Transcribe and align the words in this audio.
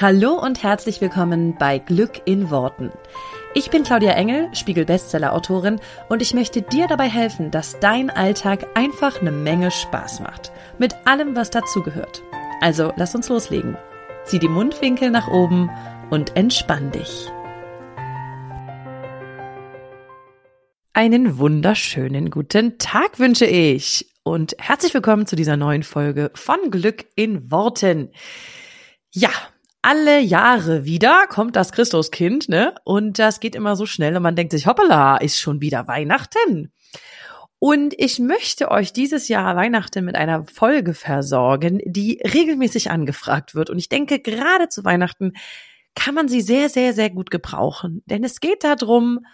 Hallo 0.00 0.34
und 0.34 0.62
herzlich 0.62 1.00
willkommen 1.00 1.56
bei 1.58 1.80
Glück 1.80 2.22
in 2.24 2.50
Worten. 2.50 2.92
Ich 3.52 3.68
bin 3.70 3.82
Claudia 3.82 4.12
Engel, 4.12 4.48
Spiegel-Bestseller-Autorin 4.54 5.80
und 6.08 6.22
ich 6.22 6.34
möchte 6.34 6.62
dir 6.62 6.86
dabei 6.86 7.08
helfen, 7.08 7.50
dass 7.50 7.80
dein 7.80 8.08
Alltag 8.08 8.64
einfach 8.74 9.20
eine 9.20 9.32
Menge 9.32 9.72
Spaß 9.72 10.20
macht. 10.20 10.52
Mit 10.78 10.94
allem, 11.04 11.34
was 11.34 11.50
dazugehört. 11.50 12.22
Also 12.60 12.92
lass 12.94 13.16
uns 13.16 13.28
loslegen. 13.28 13.76
Zieh 14.24 14.38
die 14.38 14.46
Mundwinkel 14.46 15.10
nach 15.10 15.26
oben 15.26 15.68
und 16.10 16.36
entspann 16.36 16.92
dich. 16.92 17.26
Einen 20.92 21.38
wunderschönen 21.38 22.30
guten 22.30 22.78
Tag 22.78 23.18
wünsche 23.18 23.46
ich 23.46 24.08
und 24.22 24.54
herzlich 24.60 24.94
willkommen 24.94 25.26
zu 25.26 25.34
dieser 25.34 25.56
neuen 25.56 25.82
Folge 25.82 26.30
von 26.34 26.70
Glück 26.70 27.06
in 27.16 27.50
Worten. 27.50 28.12
Ja, 29.10 29.30
alle 29.82 30.20
Jahre 30.20 30.84
wieder 30.84 31.26
kommt 31.28 31.56
das 31.56 31.72
Christuskind, 31.72 32.48
ne? 32.48 32.74
Und 32.84 33.18
das 33.18 33.40
geht 33.40 33.54
immer 33.54 33.76
so 33.76 33.86
schnell 33.86 34.16
und 34.16 34.22
man 34.22 34.36
denkt 34.36 34.52
sich, 34.52 34.66
hoppala, 34.66 35.18
ist 35.18 35.38
schon 35.38 35.60
wieder 35.60 35.86
Weihnachten. 35.86 36.72
Und 37.60 37.94
ich 37.98 38.18
möchte 38.20 38.70
euch 38.70 38.92
dieses 38.92 39.28
Jahr 39.28 39.56
Weihnachten 39.56 40.04
mit 40.04 40.14
einer 40.14 40.44
Folge 40.44 40.94
versorgen, 40.94 41.80
die 41.84 42.20
regelmäßig 42.22 42.90
angefragt 42.90 43.54
wird. 43.54 43.68
Und 43.68 43.78
ich 43.78 43.88
denke, 43.88 44.20
gerade 44.20 44.68
zu 44.68 44.84
Weihnachten 44.84 45.32
kann 45.94 46.14
man 46.14 46.28
sie 46.28 46.40
sehr, 46.40 46.68
sehr, 46.68 46.92
sehr 46.92 47.10
gut 47.10 47.30
gebrauchen. 47.30 48.02
Denn 48.06 48.22
es 48.22 48.38
geht 48.38 48.62
darum, 48.62 49.26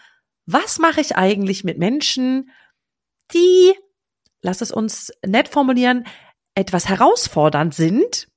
was 0.46 0.78
mache 0.78 1.02
ich 1.02 1.16
eigentlich 1.16 1.64
mit 1.64 1.78
Menschen, 1.78 2.50
die, 3.34 3.74
lass 4.40 4.62
es 4.62 4.70
uns 4.70 5.12
nett 5.26 5.48
formulieren, 5.48 6.06
etwas 6.54 6.88
herausfordernd 6.88 7.74
sind, 7.74 8.28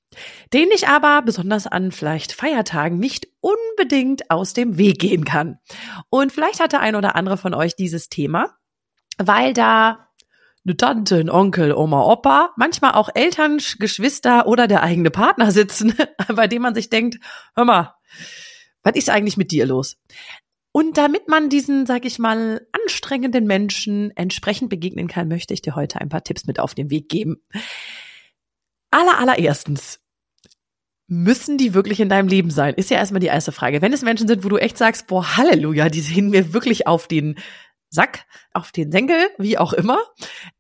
den 0.54 0.70
ich 0.74 0.88
aber 0.88 1.22
besonders 1.22 1.68
an 1.68 1.92
vielleicht 1.92 2.32
Feiertagen 2.32 2.98
nicht 2.98 3.28
unbedingt 3.42 4.32
aus 4.32 4.54
dem 4.54 4.78
Weg 4.78 5.00
gehen 5.00 5.26
kann. 5.26 5.60
Und 6.10 6.32
vielleicht 6.32 6.60
hat 6.60 6.72
der 6.72 6.82
ein 6.82 6.96
oder 6.96 7.16
andere 7.16 7.38
von 7.38 7.54
euch 7.54 7.76
dieses 7.76 8.10
Thema, 8.10 8.56
weil 9.18 9.54
da 9.54 10.08
eine 10.66 10.76
Tante, 10.76 11.18
ein 11.18 11.30
Onkel, 11.30 11.74
Oma, 11.74 12.04
Opa, 12.04 12.54
manchmal 12.58 12.94
auch 12.94 13.10
Eltern, 13.14 13.60
Geschwister 13.80 14.48
oder 14.48 14.68
der 14.68 14.84
eigene 14.84 15.12
Partner 15.12 15.52
sitzen, 15.52 15.94
bei 16.36 16.48
dem 16.48 16.62
man 16.62 16.76
sich 16.76 16.90
denkt, 16.90 17.20
hör 17.56 17.64
mal, 17.64 17.96
was 18.84 18.96
ist 18.96 19.10
eigentlich 19.10 19.38
mit 19.38 19.52
dir 19.52 19.66
los? 19.66 19.98
Und 20.74 20.98
damit 20.98 21.28
man 21.28 21.50
diesen, 21.50 21.86
sag 21.86 22.06
ich 22.06 22.20
mal, 22.20 22.68
anstrengenden 22.72 23.46
Menschen 23.46 24.12
entsprechend 24.16 24.70
begegnen 24.70 25.08
kann, 25.08 25.28
möchte 25.28 25.54
ich 25.54 25.62
dir 25.62 25.76
heute 25.76 26.00
ein 26.02 26.10
paar 26.10 26.24
Tipps 26.24 26.46
mit 26.46 26.60
auf 26.60 26.76
den 26.76 26.90
Weg 26.90 27.10
geben. 27.10 27.38
Aller, 28.92 29.18
allererstens, 29.18 30.00
müssen 31.08 31.58
die 31.58 31.74
wirklich 31.74 32.00
in 32.00 32.10
deinem 32.10 32.28
Leben 32.28 32.52
sein? 32.52 32.74
Ist 32.74 32.90
ja 32.90 32.98
erstmal 32.98 33.22
die 33.22 33.28
erste 33.28 33.52
Frage. 33.52 33.82
Wenn 33.82 33.94
es 33.94 34.02
Menschen 34.02 34.28
sind, 34.28 34.44
wo 34.44 34.50
du 34.50 34.58
echt 34.58 34.78
sagst, 34.78 35.08
boah, 35.08 35.38
Halleluja, 35.38 35.90
die 35.90 36.02
sehen 36.02 36.30
mir 36.30 36.54
wirklich 36.54 36.86
auf 36.88 37.08
den 37.08 37.36
Sack, 37.90 38.26
auf 38.54 38.72
den 38.72 38.92
Senkel, 38.92 39.18
wie 39.38 39.58
auch 39.58 39.72
immer, 39.74 40.00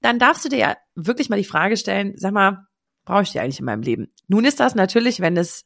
dann 0.02 0.20
darfst 0.20 0.46
du 0.46 0.50
dir 0.50 0.60
ja 0.60 0.78
wirklich 0.96 1.30
mal 1.30 1.36
die 1.36 1.44
Frage 1.44 1.76
stellen, 1.76 2.14
sag 2.16 2.32
mal, 2.34 2.66
brauche 3.04 3.24
ich 3.24 3.32
die 3.32 3.40
eigentlich 3.40 3.60
in 3.60 3.66
meinem 3.66 3.82
Leben? 3.82 4.14
Nun 4.28 4.46
ist 4.46 4.60
das 4.60 4.76
natürlich, 4.76 5.20
wenn 5.20 5.36
es 5.36 5.66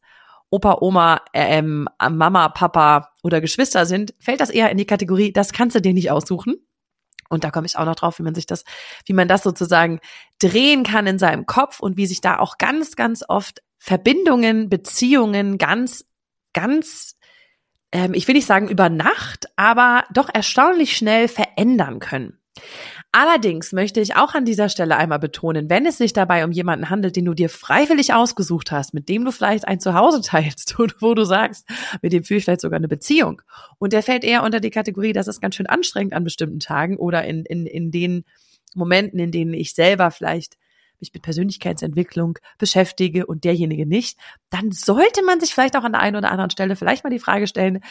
Opa, 0.50 0.80
Oma, 0.82 1.22
ähm, 1.34 1.88
Mama, 2.00 2.50
Papa 2.50 3.12
oder 3.24 3.40
Geschwister 3.40 3.86
sind, 3.86 4.14
fällt 4.20 4.42
das 4.42 4.50
eher 4.50 4.70
in 4.72 4.78
die 4.78 4.86
Kategorie, 4.86 5.32
das 5.32 5.54
kannst 5.54 5.76
du 5.76 5.82
dir 5.82 5.94
nicht 5.94 6.12
aussuchen. 6.12 6.56
Und 7.30 7.46
da 7.46 7.52
komme 7.52 7.66
ich 7.66 7.78
auch 7.78 7.86
noch 7.86 7.96
drauf, 7.96 8.20
wie 8.20 8.24
man 8.24 8.36
sich 8.36 8.46
das, 8.46 8.66
wie 9.06 9.14
man 9.14 9.30
das 9.30 9.44
sozusagen 9.44 10.02
drehen 10.40 10.84
kann 10.84 11.08
in 11.08 11.20
seinem 11.20 11.46
Kopf 11.46 11.80
und 11.80 11.96
wie 11.96 12.06
sich 12.06 12.20
da 12.20 12.40
auch 12.40 12.58
ganz, 12.58 12.98
ganz 12.98 13.24
oft 13.26 13.62
Verbindungen, 13.84 14.70
Beziehungen 14.70 15.58
ganz, 15.58 16.06
ganz, 16.54 17.18
ähm, 17.92 18.14
ich 18.14 18.28
will 18.28 18.36
nicht 18.36 18.46
sagen 18.46 18.70
über 18.70 18.90
Nacht, 18.90 19.48
aber 19.56 20.04
doch 20.14 20.30
erstaunlich 20.32 20.96
schnell 20.96 21.28
verändern 21.28 22.00
können. 22.00 22.38
Allerdings 23.12 23.72
möchte 23.72 24.00
ich 24.00 24.16
auch 24.16 24.36
an 24.36 24.46
dieser 24.46 24.70
Stelle 24.70 24.98
einmal 24.98 25.18
betonen, 25.18 25.68
wenn 25.72 25.88
es 25.88 25.98
sich 25.98 26.14
dabei 26.14 26.46
um 26.46 26.52
jemanden 26.52 26.92
handelt, 26.92 27.16
den 27.16 27.26
du 27.26 27.34
dir 27.34 27.50
freiwillig 27.50 28.14
ausgesucht 28.14 28.72
hast, 28.72 28.94
mit 28.94 29.10
dem 29.10 29.26
du 29.26 29.32
vielleicht 29.32 29.68
ein 29.68 29.80
Zuhause 29.80 30.22
teilst 30.24 30.78
und 30.78 31.02
wo 31.02 31.16
du 31.16 31.26
sagst, 31.26 31.68
mit 32.04 32.14
dem 32.14 32.24
fühle 32.24 32.38
ich 32.38 32.44
vielleicht 32.44 32.62
sogar 32.62 32.78
eine 32.78 32.88
Beziehung 32.88 33.42
und 33.80 33.94
der 33.94 34.04
fällt 34.04 34.24
eher 34.24 34.44
unter 34.44 34.60
die 34.60 34.70
Kategorie, 34.70 35.12
das 35.12 35.28
ist 35.28 35.42
ganz 35.42 35.56
schön 35.56 35.66
anstrengend 35.66 36.14
an 36.14 36.24
bestimmten 36.24 36.60
Tagen 36.60 36.98
oder 36.98 37.26
in, 37.26 37.46
in, 37.46 37.66
in 37.66 37.90
den 37.90 38.26
Momenten, 38.76 39.20
in 39.20 39.32
denen 39.32 39.56
ich 39.56 39.74
selber 39.74 40.12
vielleicht 40.12 40.58
mich 41.02 41.14
mit 41.14 41.24
Persönlichkeitsentwicklung 41.24 42.38
beschäftige 42.58 43.26
und 43.26 43.44
derjenige 43.44 43.86
nicht, 43.86 44.18
dann 44.50 44.72
sollte 44.72 45.24
man 45.24 45.40
sich 45.40 45.54
vielleicht 45.54 45.76
auch 45.76 45.84
an 45.84 45.94
der 45.94 46.02
einen 46.02 46.16
oder 46.16 46.32
anderen 46.32 46.50
Stelle 46.52 46.76
vielleicht 46.76 47.04
mal 47.04 47.10
die 47.10 47.20
Frage 47.20 47.48
stellen, 47.48 47.82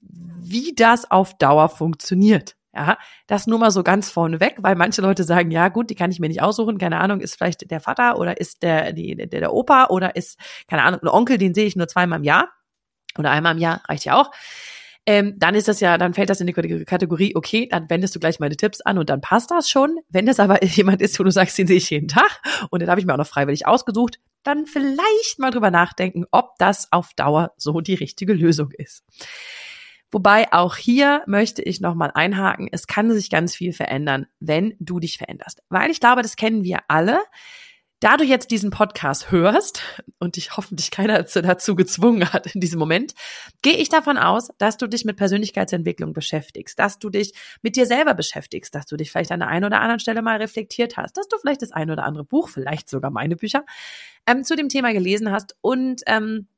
wie 0.00 0.74
das 0.74 1.10
auf 1.10 1.36
Dauer 1.38 1.68
funktioniert. 1.68 2.56
Ja, 2.74 2.96
das 3.26 3.46
nur 3.46 3.58
mal 3.58 3.70
so 3.70 3.82
ganz 3.82 4.10
vorneweg, 4.10 4.56
weil 4.60 4.76
manche 4.76 5.02
Leute 5.02 5.24
sagen, 5.24 5.50
ja 5.50 5.68
gut, 5.68 5.90
die 5.90 5.94
kann 5.94 6.10
ich 6.10 6.20
mir 6.20 6.28
nicht 6.28 6.40
aussuchen, 6.40 6.78
keine 6.78 7.00
Ahnung, 7.00 7.20
ist 7.20 7.36
vielleicht 7.36 7.70
der 7.70 7.80
Vater 7.80 8.18
oder 8.18 8.40
ist 8.40 8.62
der, 8.62 8.94
die, 8.94 9.14
der, 9.14 9.26
der 9.26 9.52
Opa 9.52 9.88
oder 9.90 10.16
ist, 10.16 10.38
keine 10.68 10.82
Ahnung, 10.84 11.00
ein 11.02 11.08
Onkel, 11.08 11.36
den 11.36 11.52
sehe 11.52 11.66
ich 11.66 11.76
nur 11.76 11.86
zweimal 11.86 12.18
im 12.18 12.24
Jahr 12.24 12.48
oder 13.18 13.30
einmal 13.30 13.52
im 13.52 13.58
Jahr 13.58 13.82
reicht 13.88 14.06
ja 14.06 14.18
auch 14.18 14.30
ähm, 15.04 15.34
dann 15.38 15.54
ist 15.54 15.68
das 15.68 15.80
ja, 15.80 15.98
dann 15.98 16.14
fällt 16.14 16.30
das 16.30 16.40
in 16.40 16.46
die 16.46 16.52
Kategorie, 16.52 17.34
okay, 17.34 17.68
dann 17.68 17.90
wendest 17.90 18.14
du 18.14 18.20
gleich 18.20 18.38
meine 18.38 18.56
Tipps 18.56 18.80
an 18.80 18.98
und 18.98 19.10
dann 19.10 19.20
passt 19.20 19.50
das 19.50 19.68
schon. 19.68 19.98
Wenn 20.08 20.26
das 20.26 20.38
aber 20.38 20.62
jemand 20.64 21.02
ist, 21.02 21.18
wo 21.18 21.24
du 21.24 21.30
sagst, 21.30 21.58
den 21.58 21.66
sehe 21.66 21.76
ich 21.76 21.90
jeden 21.90 22.08
Tag 22.08 22.40
und 22.70 22.80
den 22.80 22.88
habe 22.88 23.00
ich 23.00 23.06
mir 23.06 23.12
auch 23.12 23.18
noch 23.18 23.26
freiwillig 23.26 23.66
ausgesucht, 23.66 24.18
dann 24.44 24.66
vielleicht 24.66 25.38
mal 25.38 25.50
drüber 25.50 25.70
nachdenken, 25.70 26.24
ob 26.30 26.56
das 26.58 26.90
auf 26.92 27.14
Dauer 27.14 27.52
so 27.56 27.80
die 27.80 27.94
richtige 27.94 28.32
Lösung 28.32 28.70
ist. 28.72 29.04
Wobei 30.10 30.52
auch 30.52 30.76
hier 30.76 31.22
möchte 31.26 31.62
ich 31.62 31.80
nochmal 31.80 32.10
einhaken, 32.14 32.68
es 32.70 32.86
kann 32.86 33.10
sich 33.10 33.30
ganz 33.30 33.56
viel 33.56 33.72
verändern, 33.72 34.26
wenn 34.40 34.74
du 34.78 35.00
dich 35.00 35.16
veränderst. 35.16 35.62
Weil 35.70 35.90
ich 35.90 36.00
glaube, 36.00 36.22
das 36.22 36.36
kennen 36.36 36.64
wir 36.64 36.80
alle. 36.88 37.18
Da 38.02 38.16
du 38.16 38.24
jetzt 38.24 38.50
diesen 38.50 38.70
Podcast 38.70 39.30
hörst 39.30 39.80
und 40.18 40.34
dich 40.34 40.56
hoffentlich 40.56 40.90
keiner 40.90 41.22
dazu 41.34 41.76
gezwungen 41.76 42.32
hat 42.32 42.52
in 42.52 42.60
diesem 42.60 42.80
Moment, 42.80 43.14
gehe 43.62 43.76
ich 43.76 43.90
davon 43.90 44.18
aus, 44.18 44.48
dass 44.58 44.76
du 44.76 44.88
dich 44.88 45.04
mit 45.04 45.16
Persönlichkeitsentwicklung 45.16 46.12
beschäftigst, 46.12 46.80
dass 46.80 46.98
du 46.98 47.10
dich 47.10 47.32
mit 47.62 47.76
dir 47.76 47.86
selber 47.86 48.14
beschäftigst, 48.14 48.74
dass 48.74 48.86
du 48.86 48.96
dich 48.96 49.12
vielleicht 49.12 49.30
an 49.30 49.38
der 49.38 49.50
einen 49.50 49.66
oder 49.66 49.80
anderen 49.80 50.00
Stelle 50.00 50.20
mal 50.20 50.38
reflektiert 50.38 50.96
hast, 50.96 51.16
dass 51.16 51.28
du 51.28 51.38
vielleicht 51.38 51.62
das 51.62 51.70
ein 51.70 51.92
oder 51.92 52.02
andere 52.02 52.24
Buch, 52.24 52.48
vielleicht 52.48 52.88
sogar 52.88 53.12
meine 53.12 53.36
Bücher, 53.36 53.64
ähm, 54.26 54.42
zu 54.42 54.56
dem 54.56 54.68
Thema 54.68 54.92
gelesen 54.92 55.30
hast 55.30 55.54
und 55.60 56.02
ähm, 56.06 56.48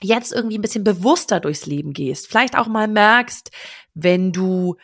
jetzt 0.00 0.32
irgendwie 0.32 0.56
ein 0.56 0.62
bisschen 0.62 0.84
bewusster 0.84 1.38
durchs 1.38 1.66
Leben 1.66 1.92
gehst. 1.92 2.28
Vielleicht 2.28 2.56
auch 2.56 2.66
mal 2.66 2.88
merkst, 2.88 3.50
wenn 3.92 4.32
du 4.32 4.76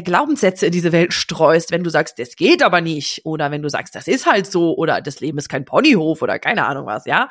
Glaubenssätze 0.00 0.66
in 0.66 0.72
diese 0.72 0.92
Welt 0.92 1.12
streust, 1.12 1.70
wenn 1.70 1.84
du 1.84 1.90
sagst, 1.90 2.18
das 2.18 2.36
geht 2.36 2.62
aber 2.62 2.80
nicht, 2.80 3.20
oder 3.24 3.50
wenn 3.50 3.60
du 3.62 3.68
sagst, 3.68 3.94
das 3.94 4.08
ist 4.08 4.24
halt 4.24 4.50
so, 4.50 4.74
oder 4.76 5.02
das 5.02 5.20
Leben 5.20 5.36
ist 5.36 5.50
kein 5.50 5.66
Ponyhof 5.66 6.22
oder 6.22 6.38
keine 6.38 6.64
Ahnung 6.66 6.86
was, 6.86 7.04
ja 7.04 7.28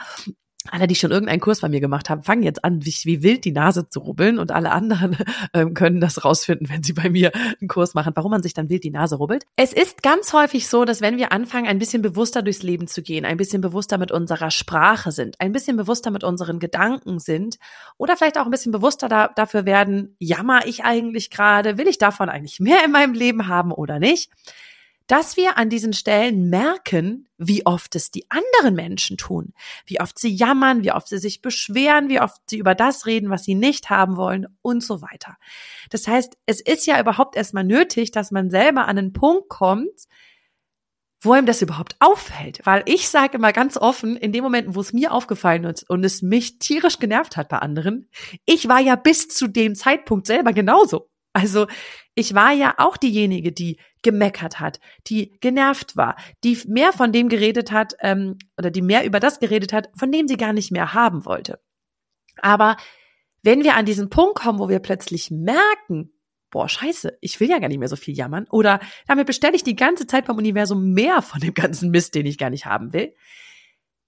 alle, 0.69 0.87
die 0.87 0.95
schon 0.95 1.11
irgendeinen 1.11 1.39
Kurs 1.39 1.61
bei 1.61 1.69
mir 1.69 1.79
gemacht 1.79 2.09
haben, 2.09 2.23
fangen 2.23 2.43
jetzt 2.43 2.63
an, 2.63 2.85
wie, 2.85 2.93
wie 3.03 3.23
wild 3.23 3.45
die 3.45 3.51
Nase 3.51 3.89
zu 3.89 3.99
rubbeln 3.99 4.37
und 4.37 4.51
alle 4.51 4.71
anderen 4.71 5.17
ähm, 5.53 5.73
können 5.73 5.99
das 5.99 6.23
rausfinden, 6.23 6.69
wenn 6.69 6.83
sie 6.83 6.93
bei 6.93 7.09
mir 7.09 7.31
einen 7.33 7.67
Kurs 7.67 7.93
machen, 7.93 8.13
warum 8.15 8.31
man 8.31 8.43
sich 8.43 8.53
dann 8.53 8.69
wild 8.69 8.83
die 8.83 8.91
Nase 8.91 9.15
rubbelt. 9.15 9.45
Es 9.55 9.73
ist 9.73 10.03
ganz 10.03 10.33
häufig 10.33 10.67
so, 10.67 10.85
dass 10.85 11.01
wenn 11.01 11.17
wir 11.17 11.31
anfangen, 11.31 11.67
ein 11.67 11.79
bisschen 11.79 12.01
bewusster 12.01 12.41
durchs 12.41 12.63
Leben 12.63 12.87
zu 12.87 13.01
gehen, 13.01 13.25
ein 13.25 13.37
bisschen 13.37 13.61
bewusster 13.61 13.97
mit 13.97 14.11
unserer 14.11 14.51
Sprache 14.51 15.11
sind, 15.11 15.39
ein 15.39 15.51
bisschen 15.51 15.77
bewusster 15.77 16.11
mit 16.11 16.23
unseren 16.23 16.59
Gedanken 16.59 17.19
sind 17.19 17.57
oder 17.97 18.15
vielleicht 18.15 18.37
auch 18.37 18.45
ein 18.45 18.51
bisschen 18.51 18.71
bewusster 18.71 19.09
da, 19.09 19.29
dafür 19.29 19.65
werden, 19.65 20.15
jammer 20.19 20.65
ich 20.67 20.83
eigentlich 20.83 21.29
gerade, 21.31 21.77
will 21.77 21.87
ich 21.87 21.97
davon 21.97 22.29
eigentlich 22.29 22.59
mehr 22.59 22.85
in 22.85 22.91
meinem 22.91 23.13
Leben 23.13 23.47
haben 23.47 23.71
oder 23.71 23.99
nicht, 23.99 24.31
dass 25.11 25.35
wir 25.35 25.57
an 25.57 25.69
diesen 25.69 25.91
Stellen 25.91 26.49
merken, 26.49 27.27
wie 27.37 27.65
oft 27.65 27.97
es 27.97 28.11
die 28.11 28.25
anderen 28.29 28.75
Menschen 28.75 29.17
tun, 29.17 29.53
wie 29.85 29.99
oft 29.99 30.17
sie 30.17 30.33
jammern, 30.33 30.85
wie 30.85 30.93
oft 30.93 31.09
sie 31.09 31.17
sich 31.17 31.41
beschweren, 31.41 32.07
wie 32.07 32.21
oft 32.21 32.39
sie 32.49 32.57
über 32.57 32.75
das 32.75 33.05
reden, 33.05 33.29
was 33.29 33.43
sie 33.43 33.55
nicht 33.55 33.89
haben 33.89 34.15
wollen 34.15 34.47
und 34.61 34.81
so 34.81 35.01
weiter. 35.01 35.35
Das 35.89 36.07
heißt, 36.07 36.37
es 36.45 36.61
ist 36.61 36.87
ja 36.87 36.97
überhaupt 36.97 37.35
erstmal 37.35 37.65
nötig, 37.65 38.11
dass 38.11 38.31
man 38.31 38.49
selber 38.49 38.87
an 38.87 38.97
einen 38.97 39.11
Punkt 39.11 39.49
kommt, 39.49 40.05
wo 41.19 41.35
ihm 41.35 41.45
das 41.45 41.61
überhaupt 41.61 41.97
auffällt. 41.99 42.61
Weil 42.63 42.83
ich 42.85 43.09
sage 43.09 43.35
immer 43.35 43.51
ganz 43.51 43.75
offen, 43.75 44.15
in 44.15 44.31
dem 44.31 44.45
Moment, 44.45 44.75
wo 44.75 44.79
es 44.79 44.93
mir 44.93 45.11
aufgefallen 45.11 45.65
ist 45.65 45.89
und 45.89 46.05
es 46.05 46.21
mich 46.21 46.57
tierisch 46.57 46.99
genervt 46.99 47.35
hat 47.35 47.49
bei 47.49 47.57
anderen, 47.57 48.09
ich 48.45 48.69
war 48.69 48.79
ja 48.79 48.95
bis 48.95 49.27
zu 49.27 49.49
dem 49.49 49.75
Zeitpunkt 49.75 50.25
selber 50.25 50.53
genauso. 50.53 51.09
Also 51.33 51.67
ich 52.15 52.33
war 52.33 52.51
ja 52.51 52.75
auch 52.77 52.97
diejenige, 52.97 53.51
die 53.51 53.79
gemeckert 54.01 54.59
hat, 54.59 54.79
die 55.07 55.31
genervt 55.39 55.95
war, 55.95 56.17
die 56.43 56.57
mehr 56.67 56.91
von 56.91 57.11
dem 57.11 57.29
geredet 57.29 57.71
hat 57.71 57.95
ähm, 58.01 58.37
oder 58.57 58.69
die 58.69 58.81
mehr 58.81 59.05
über 59.05 59.19
das 59.19 59.39
geredet 59.39 59.71
hat, 59.73 59.89
von 59.95 60.11
dem 60.11 60.27
sie 60.27 60.37
gar 60.37 60.53
nicht 60.53 60.71
mehr 60.71 60.93
haben 60.93 61.25
wollte. 61.25 61.59
Aber 62.41 62.77
wenn 63.43 63.63
wir 63.63 63.75
an 63.75 63.85
diesen 63.85 64.09
Punkt 64.09 64.35
kommen, 64.35 64.59
wo 64.59 64.69
wir 64.69 64.79
plötzlich 64.79 65.31
merken, 65.31 66.13
boah, 66.51 66.67
scheiße, 66.67 67.17
ich 67.21 67.39
will 67.39 67.49
ja 67.49 67.59
gar 67.59 67.69
nicht 67.69 67.79
mehr 67.79 67.87
so 67.87 67.95
viel 67.95 68.15
jammern 68.15 68.45
oder 68.49 68.79
damit 69.07 69.25
bestelle 69.25 69.55
ich 69.55 69.63
die 69.63 69.75
ganze 69.75 70.05
Zeit 70.05 70.25
beim 70.25 70.37
Universum 70.37 70.91
mehr 70.91 71.21
von 71.21 71.39
dem 71.39 71.53
ganzen 71.53 71.91
Mist, 71.91 72.13
den 72.13 72.25
ich 72.25 72.37
gar 72.37 72.49
nicht 72.49 72.65
haben 72.65 72.91
will, 72.93 73.15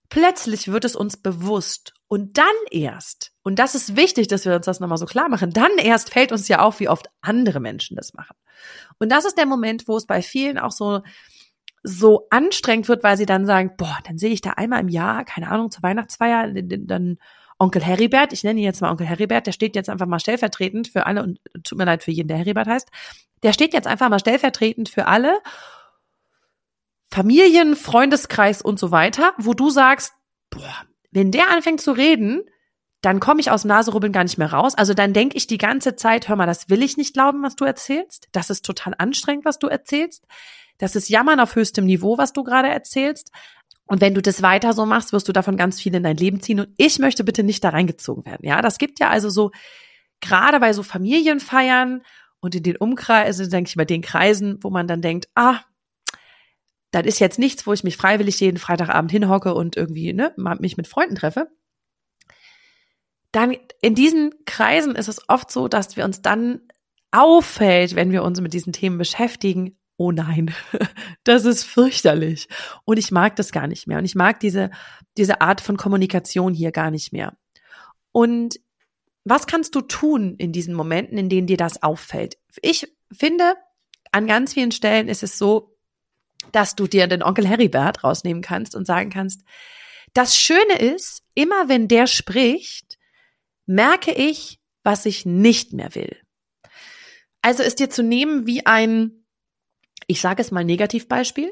plötzlich 0.09 0.71
wird 0.71 0.85
es 0.85 0.95
uns 0.95 1.17
bewusst 1.17 1.93
Und 2.13 2.37
dann 2.37 2.45
erst, 2.69 3.31
und 3.41 3.57
das 3.57 3.73
ist 3.73 3.95
wichtig, 3.95 4.27
dass 4.27 4.45
wir 4.45 4.55
uns 4.55 4.67
das 4.67 4.79
nochmal 4.79 4.99
so 4.99 5.07
klar 5.07 5.29
machen, 5.29 5.49
dann 5.49 5.79
erst 5.79 6.11
fällt 6.11 6.31
uns 6.31 6.47
ja 6.47 6.59
auf, 6.59 6.79
wie 6.79 6.87
oft 6.87 7.07
andere 7.21 7.59
Menschen 7.59 7.97
das 7.97 8.13
machen. 8.13 8.35
Und 8.99 9.11
das 9.11 9.25
ist 9.25 9.35
der 9.35 9.47
Moment, 9.47 9.87
wo 9.87 9.97
es 9.97 10.05
bei 10.05 10.21
vielen 10.21 10.59
auch 10.59 10.69
so, 10.69 11.01
so 11.81 12.27
anstrengend 12.29 12.87
wird, 12.87 13.03
weil 13.03 13.17
sie 13.17 13.25
dann 13.25 13.47
sagen, 13.47 13.71
boah, 13.79 13.97
dann 14.05 14.19
sehe 14.19 14.29
ich 14.29 14.41
da 14.41 14.51
einmal 14.51 14.81
im 14.81 14.89
Jahr, 14.89 15.25
keine 15.25 15.49
Ahnung, 15.49 15.71
zur 15.71 15.81
Weihnachtsfeier, 15.81 16.53
dann 16.53 17.17
Onkel 17.57 17.83
Heribert, 17.83 18.31
ich 18.31 18.43
nenne 18.43 18.59
ihn 18.59 18.65
jetzt 18.65 18.81
mal 18.81 18.91
Onkel 18.91 19.07
Heribert, 19.07 19.47
der 19.47 19.51
steht 19.51 19.75
jetzt 19.75 19.89
einfach 19.89 20.05
mal 20.05 20.19
stellvertretend 20.19 20.89
für 20.89 21.07
alle 21.07 21.23
und 21.23 21.39
tut 21.63 21.79
mir 21.79 21.85
leid 21.85 22.03
für 22.03 22.11
jeden, 22.11 22.27
der 22.27 22.37
Heribert 22.37 22.67
heißt, 22.67 22.89
der 23.41 23.53
steht 23.53 23.73
jetzt 23.73 23.87
einfach 23.87 24.09
mal 24.09 24.19
stellvertretend 24.19 24.87
für 24.87 25.07
alle 25.07 25.39
Familien, 27.09 27.75
Freundeskreis 27.75 28.61
und 28.61 28.77
so 28.77 28.91
weiter, 28.91 29.33
wo 29.39 29.55
du 29.55 29.71
sagst, 29.71 30.13
boah, 30.51 30.85
wenn 31.13 31.31
der 31.31 31.49
anfängt 31.49 31.81
zu 31.81 31.91
reden, 31.91 32.43
dann 33.01 33.19
komme 33.19 33.41
ich 33.41 33.51
aus 33.51 33.63
dem 33.63 33.69
Naserubbeln 33.69 34.13
gar 34.13 34.23
nicht 34.23 34.37
mehr 34.37 34.51
raus. 34.53 34.75
Also 34.75 34.93
dann 34.93 35.13
denke 35.13 35.35
ich 35.35 35.45
die 35.45 35.57
ganze 35.57 35.95
Zeit, 35.95 36.29
hör 36.29 36.37
mal, 36.37 36.45
das 36.45 36.69
will 36.69 36.81
ich 36.81 36.95
nicht 36.95 37.13
glauben, 37.13 37.43
was 37.43 37.55
du 37.55 37.65
erzählst. 37.65 38.29
Das 38.31 38.49
ist 38.49 38.65
total 38.65 38.95
anstrengend, 38.97 39.43
was 39.45 39.59
du 39.59 39.67
erzählst. 39.67 40.25
Das 40.77 40.95
ist 40.95 41.09
Jammern 41.09 41.39
auf 41.39 41.55
höchstem 41.55 41.85
Niveau, 41.85 42.17
was 42.17 42.33
du 42.33 42.43
gerade 42.43 42.69
erzählst. 42.69 43.31
Und 43.85 43.99
wenn 43.99 44.13
du 44.13 44.21
das 44.21 44.41
weiter 44.41 44.71
so 44.71 44.85
machst, 44.85 45.11
wirst 45.11 45.27
du 45.27 45.33
davon 45.33 45.57
ganz 45.57 45.81
viel 45.81 45.93
in 45.93 46.03
dein 46.03 46.15
Leben 46.15 46.39
ziehen. 46.41 46.61
Und 46.61 46.69
ich 46.77 46.97
möchte 46.99 47.25
bitte 47.25 47.43
nicht 47.43 47.63
da 47.63 47.69
reingezogen 47.69 48.25
werden. 48.25 48.45
Ja, 48.45 48.61
das 48.61 48.77
gibt 48.77 48.99
ja 49.01 49.09
also 49.09 49.29
so, 49.29 49.51
gerade 50.21 50.61
bei 50.61 50.71
so 50.71 50.81
Familienfeiern 50.81 52.03
und 52.39 52.55
in 52.55 52.63
den 52.63 52.77
Umkreisen, 52.77 53.49
denke 53.49 53.69
ich 53.69 53.75
bei 53.75 53.85
den 53.85 54.01
Kreisen, 54.01 54.59
wo 54.61 54.69
man 54.69 54.87
dann 54.87 55.01
denkt, 55.01 55.27
ah, 55.35 55.59
das 56.93 57.05
ist 57.05 57.19
jetzt 57.19 57.39
nichts, 57.39 57.65
wo 57.65 57.73
ich 57.73 57.83
mich 57.83 57.97
freiwillig 57.97 58.39
jeden 58.39 58.57
Freitagabend 58.57 59.11
hinhocke 59.11 59.55
und 59.55 59.75
irgendwie, 59.75 60.13
ne, 60.13 60.33
mich 60.59 60.77
mit 60.77 60.87
Freunden 60.87 61.15
treffe. 61.15 61.49
Dann 63.31 63.57
in 63.81 63.95
diesen 63.95 64.31
Kreisen 64.45 64.95
ist 64.95 65.07
es 65.07 65.27
oft 65.27 65.51
so, 65.51 65.67
dass 65.67 65.97
wir 65.97 66.05
uns 66.05 66.21
dann 66.21 66.61
auffällt, 67.11 67.95
wenn 67.95 68.11
wir 68.11 68.23
uns 68.23 68.39
mit 68.41 68.53
diesen 68.53 68.73
Themen 68.73 68.99
beschäftigen, 68.99 69.75
oh 69.97 70.11
nein, 70.11 70.53
das 71.23 71.45
ist 71.45 71.63
fürchterlich. 71.63 72.47
Und 72.85 72.99
ich 72.99 73.11
mag 73.11 73.35
das 73.37 73.51
gar 73.51 73.65
nicht 73.65 73.87
mehr. 73.87 73.97
Und 73.97 74.05
ich 74.05 74.15
mag 74.15 74.39
diese, 74.39 74.69
diese 75.17 75.41
Art 75.41 75.61
von 75.61 75.77
Kommunikation 75.77 76.53
hier 76.53 76.71
gar 76.71 76.91
nicht 76.91 77.11
mehr. 77.11 77.35
Und 78.11 78.59
was 79.23 79.47
kannst 79.47 79.73
du 79.73 79.81
tun 79.81 80.35
in 80.37 80.51
diesen 80.51 80.75
Momenten, 80.75 81.17
in 81.17 81.29
denen 81.29 81.47
dir 81.47 81.57
das 81.57 81.81
auffällt? 81.81 82.37
Ich 82.61 82.87
finde, 83.11 83.55
an 84.11 84.27
ganz 84.27 84.53
vielen 84.53 84.71
Stellen 84.71 85.07
ist 85.07 85.23
es 85.23 85.39
so, 85.39 85.72
dass 86.55 86.75
du 86.75 86.87
dir 86.87 87.07
den 87.07 87.23
Onkel 87.23 87.47
Heribert 87.47 88.03
rausnehmen 88.03 88.41
kannst 88.41 88.75
und 88.75 88.87
sagen 88.87 89.09
kannst, 89.09 89.43
das 90.13 90.37
Schöne 90.37 90.77
ist, 90.79 91.23
immer 91.33 91.69
wenn 91.69 91.87
der 91.87 92.07
spricht, 92.07 92.97
merke 93.65 94.11
ich, 94.11 94.59
was 94.83 95.05
ich 95.05 95.25
nicht 95.25 95.73
mehr 95.73 95.95
will. 95.95 96.15
Also 97.41 97.63
ist 97.63 97.79
dir 97.79 97.89
zu 97.89 98.03
nehmen 98.03 98.45
wie 98.45 98.65
ein 98.65 99.23
ich 100.07 100.21
sage 100.21 100.41
es 100.41 100.51
mal 100.51 100.63
Negativbeispiel, 100.63 101.51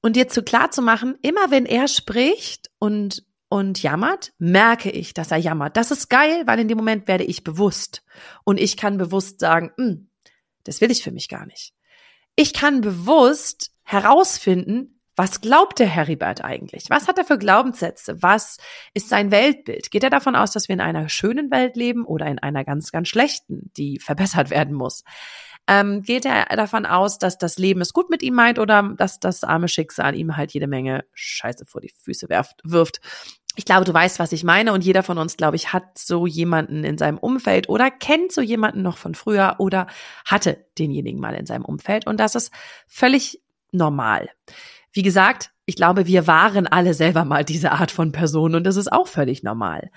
und 0.00 0.16
dir 0.16 0.28
zu 0.28 0.42
klar 0.42 0.70
zu 0.70 0.82
machen, 0.82 1.16
immer 1.22 1.50
wenn 1.50 1.66
er 1.66 1.88
spricht 1.88 2.70
und 2.78 3.24
und 3.48 3.82
jammert, 3.82 4.32
merke 4.38 4.90
ich, 4.90 5.14
dass 5.14 5.30
er 5.30 5.36
jammert. 5.36 5.76
Das 5.76 5.92
ist 5.92 6.08
geil, 6.08 6.42
weil 6.46 6.58
in 6.58 6.66
dem 6.66 6.76
Moment 6.76 7.06
werde 7.06 7.22
ich 7.22 7.44
bewusst 7.44 8.02
und 8.42 8.58
ich 8.58 8.76
kann 8.76 8.98
bewusst 8.98 9.38
sagen, 9.38 9.70
hm, 9.76 10.10
das 10.64 10.80
will 10.80 10.90
ich 10.90 11.04
für 11.04 11.12
mich 11.12 11.28
gar 11.28 11.46
nicht. 11.46 11.72
Ich 12.34 12.52
kann 12.52 12.80
bewusst 12.80 13.70
herausfinden, 13.84 14.94
was 15.16 15.40
glaubt 15.40 15.78
der 15.78 15.86
Heribert 15.86 16.42
eigentlich? 16.42 16.86
Was 16.88 17.06
hat 17.06 17.18
er 17.18 17.24
für 17.24 17.38
Glaubenssätze? 17.38 18.20
Was 18.20 18.58
ist 18.94 19.08
sein 19.08 19.30
Weltbild? 19.30 19.90
Geht 19.90 20.02
er 20.02 20.10
davon 20.10 20.34
aus, 20.34 20.50
dass 20.50 20.68
wir 20.68 20.74
in 20.74 20.80
einer 20.80 21.08
schönen 21.08 21.50
Welt 21.52 21.76
leben 21.76 22.04
oder 22.04 22.26
in 22.26 22.40
einer 22.40 22.64
ganz, 22.64 22.90
ganz 22.90 23.08
schlechten, 23.08 23.70
die 23.76 24.00
verbessert 24.00 24.50
werden 24.50 24.74
muss? 24.74 25.04
Ähm, 25.66 26.02
geht 26.02 26.26
er 26.26 26.44
davon 26.56 26.84
aus, 26.84 27.18
dass 27.18 27.38
das 27.38 27.58
Leben 27.58 27.80
es 27.80 27.92
gut 27.92 28.10
mit 28.10 28.22
ihm 28.22 28.34
meint 28.34 28.58
oder 28.58 28.94
dass 28.96 29.20
das 29.20 29.44
arme 29.44 29.68
Schicksal 29.68 30.14
ihm 30.14 30.36
halt 30.36 30.52
jede 30.52 30.66
Menge 30.66 31.04
Scheiße 31.14 31.64
vor 31.64 31.80
die 31.80 31.92
Füße 32.02 32.28
werft, 32.28 32.60
wirft? 32.64 33.00
Ich 33.56 33.64
glaube, 33.64 33.84
du 33.84 33.94
weißt, 33.94 34.18
was 34.18 34.32
ich 34.32 34.42
meine 34.42 34.72
und 34.72 34.84
jeder 34.84 35.04
von 35.04 35.16
uns, 35.16 35.36
glaube 35.36 35.54
ich, 35.54 35.72
hat 35.72 35.96
so 35.96 36.26
jemanden 36.26 36.82
in 36.82 36.98
seinem 36.98 37.18
Umfeld 37.18 37.68
oder 37.68 37.88
kennt 37.88 38.32
so 38.32 38.40
jemanden 38.40 38.82
noch 38.82 38.98
von 38.98 39.14
früher 39.14 39.54
oder 39.58 39.86
hatte 40.24 40.66
denjenigen 40.76 41.20
mal 41.20 41.34
in 41.34 41.46
seinem 41.46 41.64
Umfeld 41.64 42.06
und 42.08 42.18
das 42.18 42.34
ist 42.34 42.52
völlig 42.88 43.43
normal. 43.74 44.30
Wie 44.92 45.02
gesagt, 45.02 45.50
ich 45.66 45.76
glaube, 45.76 46.06
wir 46.06 46.26
waren 46.26 46.66
alle 46.66 46.94
selber 46.94 47.24
mal 47.24 47.44
diese 47.44 47.72
Art 47.72 47.90
von 47.90 48.12
Person 48.12 48.54
und 48.54 48.64
das 48.64 48.76
ist 48.76 48.92
auch 48.92 49.08
völlig 49.08 49.42
normal. 49.42 49.90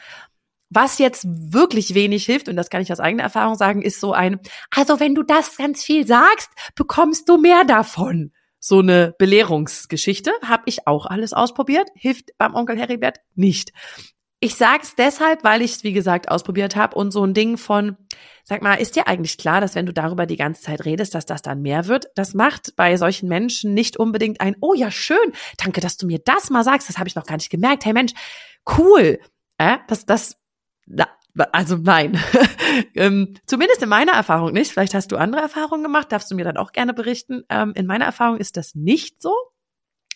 Was 0.70 0.98
jetzt 0.98 1.26
wirklich 1.28 1.94
wenig 1.94 2.26
hilft, 2.26 2.50
und 2.50 2.58
das 2.58 2.70
kann 2.70 2.82
ich 2.82 2.92
aus 2.92 3.00
eigener 3.00 3.24
Erfahrung 3.24 3.56
sagen, 3.56 3.82
ist 3.82 4.02
so 4.02 4.12
ein, 4.12 4.40
also 4.76 5.00
wenn 5.00 5.16
du 5.16 5.24
das 5.24 5.56
ganz 5.56 5.84
viel 5.84 6.06
sagst, 6.06 6.50
bekommst 6.76 7.30
du 7.30 7.38
mehr 7.38 7.64
davon. 7.64 8.34
So 8.60 8.80
eine 8.80 9.14
Belehrungsgeschichte 9.18 10.32
habe 10.44 10.64
ich 10.66 10.88
auch 10.88 11.06
alles 11.06 11.32
ausprobiert, 11.32 11.90
hilft 11.96 12.32
beim 12.38 12.56
Onkel 12.56 12.78
Heribert 12.78 13.20
nicht. 13.36 13.72
Ich 14.40 14.56
sage 14.56 14.84
es 14.84 14.94
deshalb, 14.94 15.44
weil 15.44 15.64
ich 15.64 15.72
es, 15.72 15.84
wie 15.84 15.94
gesagt, 15.94 16.30
ausprobiert 16.30 16.76
habe 16.76 16.96
und 16.96 17.12
so 17.12 17.24
ein 17.24 17.34
Ding 17.34 17.58
von, 17.58 17.98
sag 18.44 18.62
mal, 18.62 18.76
ist 18.76 18.96
dir 18.96 19.08
eigentlich 19.08 19.40
klar, 19.40 19.62
dass 19.62 19.74
wenn 19.74 19.88
du 19.88 19.94
darüber 19.94 20.28
die 20.28 20.36
ganze 20.36 20.62
Zeit 20.62 20.86
redest, 20.86 21.16
dass 21.16 21.26
das 21.26 21.42
dann 21.42 21.64
mehr 21.64 21.88
wird? 21.88 22.06
Das 22.14 22.36
macht 22.36 22.76
bei 22.76 22.98
solchen 22.98 23.30
Menschen 23.30 23.74
nicht 23.74 23.98
unbedingt 23.98 24.40
ein, 24.40 24.56
oh 24.62 24.76
ja, 24.76 24.92
schön, 24.92 25.34
danke, 25.58 25.82
dass 25.82 25.98
du 25.98 26.06
mir 26.06 26.20
das 26.20 26.52
mal 26.52 26.64
sagst, 26.64 26.88
das 26.88 27.00
habe 27.00 27.08
ich 27.08 27.16
noch 27.16 27.26
gar 27.26 27.38
nicht 27.38 27.50
gemerkt. 27.50 27.86
Hey 27.86 27.94
Mensch, 27.94 28.14
cool. 28.78 29.20
Äh, 29.58 29.78
das, 29.88 30.06
das 30.06 30.38
na, 30.86 31.08
also 31.52 31.76
nein. 31.76 32.20
ähm, 32.96 33.36
zumindest 33.48 33.82
in 33.82 33.90
meiner 33.90 34.14
Erfahrung 34.14 34.54
nicht. 34.54 34.72
Vielleicht 34.72 34.94
hast 34.94 35.12
du 35.12 35.18
andere 35.18 35.42
Erfahrungen 35.42 35.84
gemacht, 35.84 36.12
darfst 36.12 36.30
du 36.30 36.36
mir 36.36 36.46
dann 36.46 36.58
auch 36.58 36.74
gerne 36.74 36.94
berichten. 36.94 37.44
Ähm, 37.50 37.74
in 37.76 37.88
meiner 37.88 38.06
Erfahrung 38.06 38.38
ist 38.38 38.56
das 38.56 38.76
nicht 38.76 39.22
so, 39.22 39.34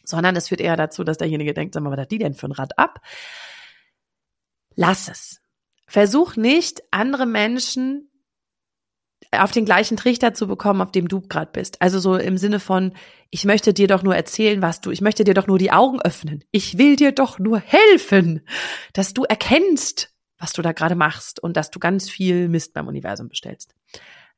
sondern 0.04 0.36
es 0.36 0.48
führt 0.48 0.62
eher 0.62 0.78
dazu, 0.78 1.04
dass 1.04 1.18
derjenige 1.18 1.54
denkt, 1.54 1.74
sag 1.74 1.84
mal, 1.84 1.92
was 1.92 2.00
hat 2.00 2.12
die 2.12 2.20
denn 2.20 2.34
für 2.34 2.48
ein 2.48 2.52
Rad 2.52 2.78
ab? 2.78 3.00
Lass 4.82 5.10
es. 5.10 5.40
Versuch 5.86 6.38
nicht, 6.38 6.82
andere 6.90 7.28
Menschen 7.28 8.10
auf 9.30 9.52
den 9.52 9.64
gleichen 9.64 9.96
Trichter 9.96 10.34
zu 10.34 10.48
bekommen, 10.48 10.82
auf 10.82 10.92
dem 10.92 11.08
du 11.08 11.22
gerade 11.22 11.52
bist. 11.52 11.80
Also 11.84 12.00
so 12.00 12.16
im 12.16 12.36
Sinne 12.36 12.60
von, 12.60 12.96
ich 13.30 13.46
möchte 13.46 13.76
dir 13.76 13.88
doch 13.88 14.02
nur 14.02 14.16
erzählen, 14.16 14.64
was 14.64 14.82
du, 14.82 14.90
ich 14.90 15.02
möchte 15.02 15.24
dir 15.24 15.36
doch 15.36 15.46
nur 15.46 15.60
die 15.60 15.72
Augen 15.72 16.02
öffnen. 16.02 16.44
Ich 16.50 16.80
will 16.80 16.96
dir 16.96 17.12
doch 17.12 17.38
nur 17.38 17.60
helfen, 17.60 18.42
dass 18.94 19.14
du 19.14 19.24
erkennst, 19.24 20.16
was 20.40 20.52
du 20.52 20.64
da 20.64 20.72
gerade 20.72 20.96
machst 20.96 21.40
und 21.40 21.58
dass 21.58 21.70
du 21.70 21.78
ganz 21.78 22.10
viel 22.10 22.48
Mist 22.50 22.74
beim 22.74 22.88
Universum 22.88 23.30
bestellst. 23.30 23.76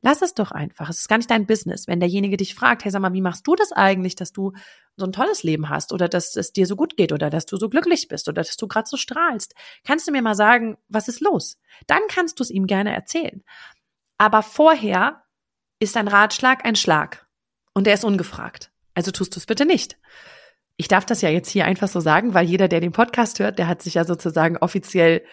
Lass 0.06 0.22
es 0.22 0.34
doch 0.34 0.52
einfach. 0.52 0.90
Es 0.90 1.00
ist 1.00 1.08
gar 1.08 1.18
nicht 1.18 1.32
dein 1.32 1.48
Business. 1.48 1.88
Wenn 1.88 2.02
derjenige 2.02 2.36
dich 2.36 2.56
fragt, 2.56 2.84
hey, 2.84 2.92
sag 2.92 3.02
mal, 3.02 3.14
wie 3.14 3.22
machst 3.22 3.48
du 3.48 3.56
das 3.56 3.72
eigentlich, 3.72 4.16
dass 4.16 4.34
du 4.34 4.52
so 4.98 5.06
ein 5.06 5.14
tolles 5.14 5.44
Leben 5.44 5.70
hast 5.70 5.94
oder 5.94 6.10
dass 6.10 6.36
es 6.36 6.52
dir 6.52 6.68
so 6.68 6.76
gut 6.76 6.98
geht 6.98 7.14
oder 7.14 7.30
dass 7.30 7.46
du 7.46 7.56
so 7.56 7.70
glücklich 7.70 8.10
bist 8.10 8.28
oder 8.28 8.44
dass 8.44 8.58
du 8.58 8.68
gerade 8.68 8.88
so 8.88 8.98
strahlst, 8.98 9.56
kannst 9.86 10.06
du 10.06 10.12
mir 10.12 10.22
mal 10.22 10.36
sagen, 10.36 10.78
was 10.90 11.08
ist 11.08 11.22
los? 11.22 11.58
Dann 11.88 12.02
kannst 12.10 12.40
du 12.40 12.44
es 12.44 12.52
ihm 12.52 12.68
gerne 12.68 12.94
erzählen. 12.94 13.44
Aber 14.18 14.44
vorher 14.44 15.24
ist 15.80 15.96
ein 15.96 16.10
Ratschlag 16.10 16.66
ein 16.66 16.76
Schlag 16.76 17.26
und 17.74 17.88
der 17.88 17.94
ist 17.94 18.04
ungefragt. 18.04 18.72
Also 18.94 19.12
tust 19.12 19.36
du 19.36 19.40
es 19.40 19.46
bitte 19.46 19.66
nicht. 19.66 19.98
Ich 20.76 20.90
darf 20.90 21.06
das 21.06 21.22
ja 21.22 21.30
jetzt 21.30 21.50
hier 21.50 21.64
einfach 21.64 21.88
so 21.88 22.02
sagen, 22.02 22.34
weil 22.34 22.46
jeder, 22.46 22.68
der 22.68 22.82
den 22.82 22.92
Podcast 22.92 23.40
hört, 23.40 23.58
der 23.58 23.70
hat 23.70 23.82
sich 23.82 23.94
ja 23.94 24.04
sozusagen 24.04 24.58
offiziell 24.58 25.24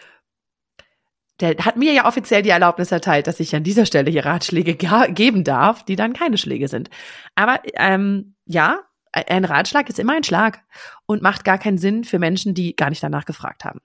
der 1.41 1.57
hat 1.65 1.77
mir 1.77 1.93
ja 1.93 2.07
offiziell 2.07 2.43
die 2.43 2.51
Erlaubnis 2.51 2.93
erteilt, 2.93 3.27
dass 3.27 3.41
ich 3.41 3.55
an 3.55 3.65
dieser 3.65 3.87
Stelle 3.87 4.11
hier 4.11 4.25
Ratschläge 4.25 4.75
geben 4.75 5.45
darf, 5.45 5.85
die 5.85 5.97
dann 5.97 6.13
keine 6.13 6.39
Schläge 6.39 6.69
sind. 6.69 6.91
Aber 7.35 7.61
ähm, 7.75 8.35
ja, 8.47 8.81
ein 9.13 9.45
Ratschlag 9.45 9.89
ist 9.89 9.99
immer 9.99 10.15
ein 10.15 10.25
Schlag 10.25 10.63
und 11.07 11.23
macht 11.23 11.45
gar 11.45 11.59
keinen 11.59 11.79
Sinn 11.79 12.05
für 12.05 12.19
Menschen, 12.19 12.55
die 12.55 12.77
gar 12.77 12.91
nicht 12.91 13.03
danach 13.03 13.25
gefragt 13.25 13.65
haben. 13.65 13.81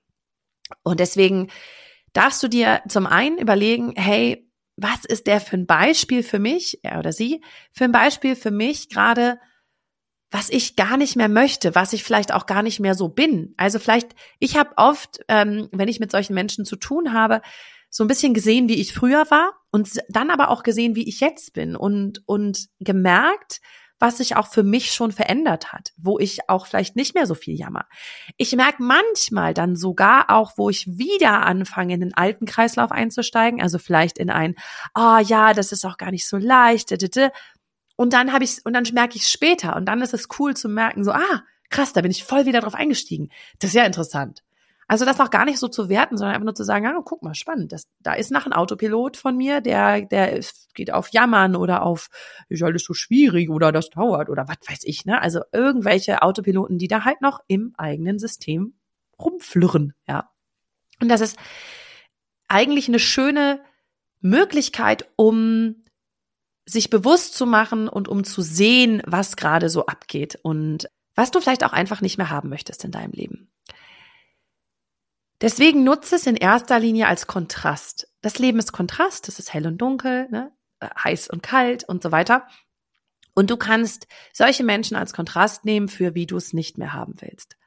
Und 0.84 1.00
deswegen 1.00 1.50
darfst 2.14 2.42
du 2.44 2.48
dir 2.48 2.82
zum 2.88 3.08
einen 3.08 3.38
überlegen, 3.38 3.94
hey, 3.96 4.50
was 4.78 5.06
ist 5.06 5.28
der 5.28 5.40
für 5.40 5.58
ein 5.58 5.66
Beispiel 5.66 6.22
für 6.22 6.40
mich, 6.40 6.80
er 6.84 7.00
oder 7.00 7.14
sie, 7.14 7.42
für 7.72 7.86
ein 7.86 7.92
Beispiel 7.92 8.36
für 8.36 8.52
mich 8.52 8.90
gerade, 8.90 9.40
was 10.32 10.50
ich 10.50 10.76
gar 10.76 10.98
nicht 10.98 11.16
mehr 11.16 11.30
möchte, 11.30 11.76
was 11.76 11.94
ich 11.94 12.04
vielleicht 12.04 12.34
auch 12.34 12.46
gar 12.46 12.64
nicht 12.64 12.80
mehr 12.80 12.96
so 12.96 13.10
bin. 13.10 13.54
Also 13.58 13.80
vielleicht, 13.80 14.16
ich 14.40 14.58
habe 14.58 14.72
oft, 14.78 15.20
ähm, 15.28 15.70
wenn 15.72 15.88
ich 15.88 16.00
mit 16.00 16.12
solchen 16.12 16.34
Menschen 16.34 16.66
zu 16.66 16.76
tun 16.76 17.14
habe, 17.14 17.42
so 17.90 18.04
ein 18.04 18.08
bisschen 18.08 18.34
gesehen, 18.34 18.68
wie 18.68 18.82
ich 18.82 18.94
früher 18.94 19.30
war 19.30 19.54
und 19.72 19.90
dann 20.10 20.30
aber 20.30 20.50
auch 20.50 20.64
gesehen, 20.64 20.96
wie 20.96 21.08
ich 21.08 21.22
jetzt 21.22 21.54
bin 21.54 21.76
und, 21.76 22.22
und 22.26 22.68
gemerkt, 22.80 23.62
was 24.00 24.18
sich 24.18 24.36
auch 24.36 24.48
für 24.48 24.64
mich 24.64 24.92
schon 24.92 25.12
verändert 25.12 25.72
hat, 25.72 25.94
wo 25.96 26.20
ich 26.20 26.50
auch 26.50 26.66
vielleicht 26.66 26.96
nicht 26.96 27.16
mehr 27.16 27.26
so 27.26 27.34
viel 27.34 27.56
jammer. 27.56 27.86
Ich 28.38 28.54
merke 28.56 28.84
manchmal 28.84 29.54
dann 29.54 29.76
sogar 29.76 30.30
auch, 30.30 30.58
wo 30.58 30.70
ich 30.70 30.86
wieder 30.86 31.46
anfange, 31.46 31.94
in 31.94 32.02
den 32.02 32.14
alten 32.14 32.46
Kreislauf 32.46 32.92
einzusteigen, 32.92 33.62
also 33.62 33.80
vielleicht 33.80 34.18
in 34.18 34.30
ein, 34.30 34.56
ah 34.94 35.18
oh, 35.18 35.22
ja, 35.22 35.54
das 35.54 35.72
ist 35.72 35.86
auch 35.86 35.98
gar 35.98 36.12
nicht 36.12 36.28
so 36.28 36.38
leicht, 36.38 36.92
und 37.96 38.14
dann 38.14 38.34
habe 38.34 38.44
ich 38.44 38.66
und 38.66 38.74
dann 38.74 38.84
merke 38.94 39.16
ich 39.16 39.24
es 39.24 39.32
später 39.32 39.76
und 39.76 39.86
dann 39.86 40.02
ist 40.02 40.14
es 40.14 40.28
cool 40.40 40.56
zu 40.56 40.70
merken, 40.70 41.04
so 41.04 41.12
ah 41.12 41.44
krass, 41.70 41.94
da 41.94 42.02
bin 42.02 42.12
ich 42.12 42.24
voll 42.24 42.46
wieder 42.46 42.62
drauf 42.62 42.76
eingestiegen. 42.76 43.30
Das 43.60 43.70
ist 43.70 43.76
ja 43.76 43.86
interessant. 43.86 44.44
Also 44.88 45.04
das 45.04 45.18
noch 45.18 45.32
gar 45.32 45.46
nicht 45.46 45.58
so 45.58 45.68
zu 45.68 45.90
werten, 45.90 46.16
sondern 46.16 46.36
einfach 46.36 46.46
nur 46.46 46.56
zu 46.56 46.64
sagen, 46.64 46.86
ah, 46.86 47.02
guck 47.04 47.24
mal, 47.24 47.34
spannend, 47.34 47.72
das, 47.72 47.88
da 48.02 48.14
ist 48.14 48.30
noch 48.30 48.46
ein 48.46 48.54
Autopilot 48.54 49.18
von 49.18 49.36
mir, 49.36 49.60
der, 49.60 50.02
der 50.02 50.34
ist, 50.34 50.76
geht 50.76 50.94
auf 50.94 51.10
Jammern 51.10 51.56
oder 51.56 51.82
auf, 51.82 52.10
ist 52.50 52.62
alles 52.62 52.84
so 52.84 52.94
schwierig 52.94 53.50
oder 53.50 53.72
das 53.72 53.90
dauert 53.90 54.30
oder 54.30 54.48
was 54.48 54.58
weiß 54.68 54.84
ich, 54.84 55.06
ne? 55.06 55.20
Also 55.20 55.42
irgendwelche 55.52 56.22
Autopiloten, 56.22 56.78
die 56.78 56.88
da 56.88 57.04
halt 57.04 57.22
noch 57.22 57.40
im 57.48 57.74
eigenen 57.78 58.20
System 58.20 58.76
rumflirren, 59.20 59.96
ja. 60.08 60.30
Und 61.02 61.10
das 61.10 61.22
ist 61.22 61.38
eigentlich 62.48 62.88
eine 62.88 63.00
schöne 63.00 63.62
Möglichkeit, 64.22 65.10
um 65.16 65.84
sich 66.66 66.90
bewusst 66.90 67.36
zu 67.36 67.46
machen 67.46 67.88
und 67.88 68.08
um 68.08 68.24
zu 68.24 68.42
sehen, 68.42 69.02
was 69.06 69.36
gerade 69.36 69.70
so 69.70 69.86
abgeht 69.86 70.40
und 70.42 70.90
was 71.14 71.32
du 71.32 71.40
vielleicht 71.40 71.64
auch 71.64 71.74
einfach 71.74 72.02
nicht 72.02 72.18
mehr 72.18 72.30
haben 72.30 72.50
möchtest 72.50 72.84
in 72.84 72.92
deinem 72.92 73.12
Leben. 73.12 73.52
Deswegen 75.42 75.84
nutze 75.84 76.16
es 76.16 76.28
in 76.28 76.36
erster 76.36 76.80
Linie 76.80 77.08
als 77.08 77.28
Kontrast. 77.28 78.08
Das 78.22 78.40
Leben 78.40 78.58
ist 78.58 78.72
Kontrast, 78.72 79.28
es 79.28 79.38
ist 79.38 79.54
hell 79.54 79.68
und 79.68 79.78
dunkel, 79.78 80.28
ne? 80.32 80.52
Äh, 80.80 80.90
heiß 81.04 81.30
und 81.30 81.44
kalt 81.44 81.84
und 81.84 82.02
so 82.02 82.12
weiter. 82.12 82.48
Und 83.36 83.50
du 83.50 83.58
kannst 83.58 84.08
solche 84.34 84.64
Menschen 84.64 84.96
als 84.96 85.14
Kontrast 85.14 85.66
nehmen 85.66 85.90
für 85.90 86.16
wie 86.16 86.26
du 86.26 86.38
es 86.38 86.54
nicht 86.54 86.78
mehr 86.78 86.94
haben 86.94 87.16
willst. 87.20 87.58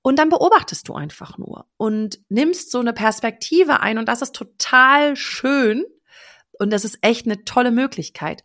Und 0.00 0.18
dann 0.18 0.28
beobachtest 0.28 0.88
du 0.88 0.94
einfach 0.94 1.38
nur 1.38 1.66
und 1.76 2.20
nimmst 2.28 2.70
so 2.70 2.80
eine 2.80 2.92
Perspektive 2.92 3.80
ein 3.80 3.98
und 3.98 4.08
das 4.08 4.22
ist 4.22 4.34
total 4.34 5.14
schön 5.16 5.84
und 6.62 6.70
das 6.72 6.84
ist 6.84 6.98
echt 7.02 7.26
eine 7.26 7.44
tolle 7.44 7.70
Möglichkeit 7.70 8.42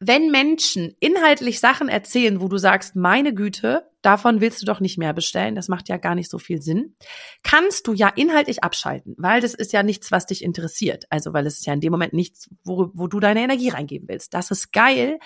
wenn 0.00 0.30
Menschen 0.30 0.94
inhaltlich 1.00 1.60
Sachen 1.60 1.88
erzählen, 1.88 2.40
wo 2.40 2.48
du 2.48 2.58
sagst, 2.58 2.96
meine 2.96 3.32
Güte, 3.32 3.88
davon 4.02 4.40
willst 4.40 4.60
du 4.60 4.66
doch 4.66 4.80
nicht 4.80 4.98
mehr 4.98 5.12
bestellen, 5.12 5.54
das 5.54 5.68
macht 5.68 5.88
ja 5.88 5.96
gar 5.96 6.14
nicht 6.14 6.30
so 6.30 6.38
viel 6.38 6.60
Sinn, 6.60 6.96
kannst 7.42 7.86
du 7.86 7.92
ja 7.92 8.08
inhaltlich 8.08 8.64
abschalten, 8.64 9.14
weil 9.18 9.40
das 9.40 9.54
ist 9.54 9.72
ja 9.72 9.82
nichts, 9.82 10.10
was 10.10 10.26
dich 10.26 10.42
interessiert. 10.42 11.04
Also, 11.10 11.32
weil 11.32 11.46
es 11.46 11.58
ist 11.58 11.66
ja 11.66 11.72
in 11.72 11.80
dem 11.80 11.92
Moment 11.92 12.12
nichts, 12.12 12.50
wo, 12.64 12.90
wo 12.92 13.06
du 13.06 13.20
deine 13.20 13.42
Energie 13.42 13.68
reingeben 13.68 14.08
willst. 14.08 14.34
Das 14.34 14.50
ist 14.50 14.72
geil, 14.72 15.18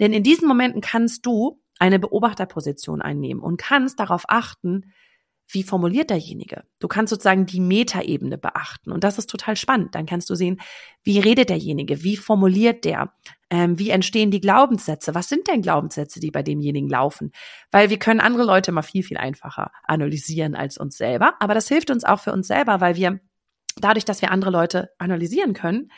denn 0.00 0.12
in 0.12 0.22
diesen 0.22 0.48
Momenten 0.48 0.80
kannst 0.80 1.26
du 1.26 1.60
eine 1.78 1.98
Beobachterposition 1.98 3.02
einnehmen 3.02 3.42
und 3.42 3.56
kannst 3.56 3.98
darauf 3.98 4.24
achten, 4.28 4.92
wie 5.46 5.62
formuliert 5.62 6.10
derjenige? 6.10 6.64
Du 6.78 6.88
kannst 6.88 7.10
sozusagen 7.10 7.46
die 7.46 7.60
Metaebene 7.60 8.38
beachten 8.38 8.92
und 8.92 9.04
das 9.04 9.18
ist 9.18 9.28
total 9.28 9.56
spannend. 9.56 9.94
Dann 9.94 10.06
kannst 10.06 10.30
du 10.30 10.34
sehen, 10.34 10.60
wie 11.02 11.18
redet 11.18 11.50
derjenige, 11.50 12.02
wie 12.02 12.16
formuliert 12.16 12.84
der, 12.84 13.12
ähm, 13.50 13.78
wie 13.78 13.90
entstehen 13.90 14.30
die 14.30 14.40
Glaubenssätze, 14.40 15.14
was 15.14 15.28
sind 15.28 15.46
denn 15.48 15.62
Glaubenssätze, 15.62 16.18
die 16.18 16.30
bei 16.30 16.42
demjenigen 16.42 16.88
laufen? 16.88 17.32
Weil 17.70 17.90
wir 17.90 17.98
können 17.98 18.20
andere 18.20 18.44
Leute 18.44 18.72
mal 18.72 18.82
viel, 18.82 19.02
viel 19.02 19.18
einfacher 19.18 19.70
analysieren 19.84 20.54
als 20.54 20.78
uns 20.78 20.96
selber, 20.96 21.34
aber 21.40 21.54
das 21.54 21.68
hilft 21.68 21.90
uns 21.90 22.04
auch 22.04 22.20
für 22.20 22.32
uns 22.32 22.48
selber, 22.48 22.80
weil 22.80 22.96
wir 22.96 23.20
dadurch, 23.76 24.04
dass 24.04 24.22
wir 24.22 24.30
andere 24.30 24.50
Leute 24.50 24.90
analysieren 24.98 25.52
können, 25.52 25.90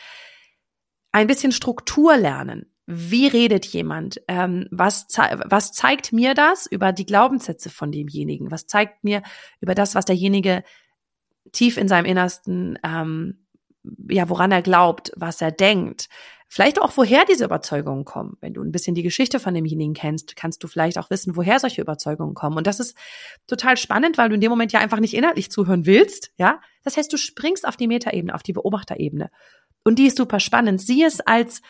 ein 1.13 1.27
bisschen 1.29 1.53
Struktur 1.53 2.17
lernen 2.17 2.76
wie 2.87 3.27
redet 3.27 3.67
jemand? 3.67 4.21
Ähm, 4.29 4.69
was, 4.71 5.09
ze 5.09 5.23
was 5.45 5.73
zeigt 5.73 6.13
mir 6.13 6.35
das 6.35 6.67
über 6.67 6.93
die 6.93 7.07
Glaubenssätze 7.07 7.69
von 7.69 7.91
demjenigen? 7.91 8.51
Was 8.51 8.67
zeigt 8.67 9.03
mir 9.03 9.23
über 9.61 9.75
das, 9.75 9.95
was 9.95 10.05
derjenige 10.05 10.63
tief 11.53 11.77
in 11.77 11.89
seinem 11.89 12.05
Innersten, 12.05 12.79
ähm, 12.85 13.47
ja, 14.09 14.29
woran 14.29 14.53
er 14.53 14.63
glaubt, 14.63 15.13
was 15.17 15.41
er 15.41 15.51
denkt? 15.51 16.09
Vielleicht 16.49 16.81
auch, 16.81 16.97
woher 16.97 17.25
diese 17.25 17.45
Überzeugungen 17.45 18.05
kommen. 18.05 18.37
Wenn 18.41 18.55
du 18.55 18.63
ein 18.63 18.71
bisschen 18.71 18.95
die 18.95 19.03
Geschichte 19.03 19.41
von 19.41 19.53
demjenigen 19.53 19.95
kennst, 19.95 20.37
kannst 20.37 20.63
du 20.63 20.69
vielleicht 20.69 20.97
auch 20.97 21.11
wissen, 21.11 21.35
woher 21.35 21.59
solche 21.59 21.81
Überzeugungen 21.81 22.35
kommen. 22.35 22.57
Und 22.57 22.69
das 22.69 22.79
ist 22.79 22.97
total 23.49 23.77
spannend, 23.77 24.17
weil 24.17 24.29
du 24.29 24.37
in 24.37 24.41
dem 24.41 24.51
Moment 24.51 24.71
ja 24.71 24.79
einfach 24.79 25.01
nicht 25.01 25.15
inhaltlich 25.15 25.51
zuhören 25.51 25.87
willst, 25.87 26.31
ja? 26.37 26.61
Das 26.85 26.97
heißt, 26.97 27.13
du 27.13 27.17
springst 27.17 27.67
auf 27.67 27.77
die 27.77 27.89
Metaebene, 27.89 28.33
auf 28.33 28.45
die 28.45 28.53
Beobachterebene. 28.53 29.31
Und 29.83 29.99
die 29.99 30.07
ist 30.07 30.19
super 30.19 30.39
spannend. 30.39 30.81
Sieh 30.81 31.03
es 31.03 31.21
als 31.21 31.63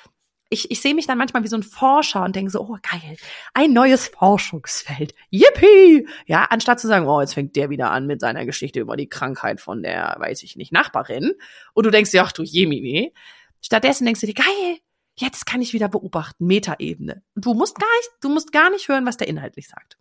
ich, 0.48 0.70
ich 0.70 0.80
sehe 0.80 0.94
mich 0.94 1.06
dann 1.06 1.18
manchmal 1.18 1.42
wie 1.42 1.48
so 1.48 1.56
ein 1.56 1.62
Forscher 1.62 2.24
und 2.24 2.36
denke 2.36 2.50
so, 2.50 2.60
oh 2.60 2.78
geil, 2.82 3.16
ein 3.52 3.72
neues 3.72 4.08
Forschungsfeld. 4.08 5.14
Yippie! 5.30 6.06
Ja, 6.26 6.44
anstatt 6.44 6.78
zu 6.78 6.86
sagen, 6.86 7.06
oh, 7.06 7.20
jetzt 7.20 7.34
fängt 7.34 7.56
der 7.56 7.68
wieder 7.70 7.90
an 7.90 8.06
mit 8.06 8.20
seiner 8.20 8.46
Geschichte 8.46 8.80
über 8.80 8.96
die 8.96 9.08
Krankheit 9.08 9.60
von 9.60 9.82
der, 9.82 10.14
weiß 10.18 10.42
ich 10.44 10.56
nicht, 10.56 10.72
Nachbarin. 10.72 11.32
Und 11.74 11.86
du 11.86 11.90
denkst 11.90 12.12
dir, 12.12 12.22
ach 12.22 12.32
du 12.32 12.42
Jemini. 12.42 13.12
Stattdessen 13.60 14.04
denkst 14.04 14.20
du 14.20 14.26
dir, 14.26 14.34
geil, 14.34 14.78
jetzt 15.16 15.46
kann 15.46 15.62
ich 15.62 15.72
wieder 15.72 15.88
beobachten, 15.88 16.46
Metaebene. 16.46 17.22
Du 17.34 17.54
musst 17.54 17.78
gar 17.78 17.96
nicht, 17.98 18.10
du 18.20 18.28
musst 18.28 18.52
gar 18.52 18.70
nicht 18.70 18.88
hören, 18.88 19.06
was 19.06 19.16
der 19.16 19.28
inhaltlich 19.28 19.68
sagt. 19.68 19.98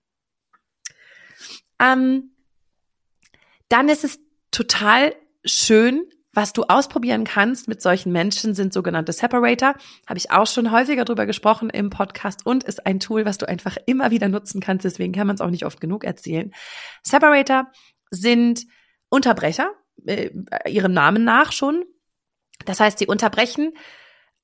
Ähm, 1.80 2.32
dann 3.70 3.90
ist 3.90 4.04
es 4.04 4.20
total 4.52 5.16
schön, 5.44 6.06
was 6.36 6.54
du 6.54 6.64
ausprobieren 6.64 7.24
kannst 7.24 7.68
mit 7.68 7.82
solchen 7.82 8.12
Menschen 8.12 8.54
sind 8.54 8.74
sogenannte 8.74 9.14
Separator. 9.14 9.76
Habe 10.06 10.18
ich 10.18 10.32
auch 10.32 10.46
schon 10.46 10.72
häufiger 10.72 11.06
drüber 11.06 11.26
gesprochen 11.26 11.70
im 11.70 11.90
Podcast 11.90 12.46
und 12.46 12.66
ist 12.66 12.86
ein 12.86 13.00
Tool, 13.00 13.26
was 13.26 13.38
du 13.38 13.48
einfach 13.48 13.78
immer 13.86 14.12
wieder 14.12 14.28
nutzen 14.28 14.60
kannst. 14.60 14.84
Deswegen 14.86 15.14
kann 15.14 15.28
man 15.28 15.36
es 15.36 15.42
auch 15.42 15.50
nicht 15.50 15.66
oft 15.66 15.80
genug 15.80 16.04
erzählen. 16.04 16.54
Separator 17.04 17.72
sind 18.12 18.66
Unterbrecher, 19.10 19.72
äh, 20.06 20.30
ihrem 20.68 20.94
Namen 20.94 21.24
nach 21.24 21.54
schon. 21.54 21.86
Das 22.66 22.80
heißt, 22.80 23.00
sie 23.00 23.08
unterbrechen 23.08 23.74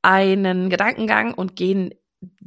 einen 0.02 0.70
Gedankengang 0.70 1.34
und 1.34 1.56
gehen 1.56 1.94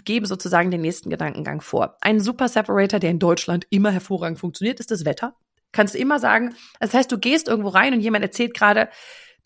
geben 0.05 0.25
sozusagen 0.25 0.71
den 0.71 0.81
nächsten 0.81 1.11
Gedankengang 1.11 1.61
vor. 1.61 1.97
Ein 2.01 2.21
Super 2.21 2.49
Separator, 2.49 3.01
der 3.01 3.11
in 3.11 3.19
Deutschland 3.19 3.67
immer 3.71 3.91
hervorragend 3.91 4.39
funktioniert, 4.39 4.79
ist 4.79 4.91
das 4.91 5.05
Wetter. 5.05 5.37
Kannst 5.73 5.95
du 5.95 5.99
immer 5.99 6.21
sagen, 6.21 6.55
das 6.79 6.95
heißt, 6.95 7.11
du 7.11 7.19
gehst 7.19 7.49
irgendwo 7.49 7.71
rein 7.71 7.93
und 7.93 8.01
jemand 8.01 8.25
erzählt 8.25 8.55
gerade, 8.55 8.89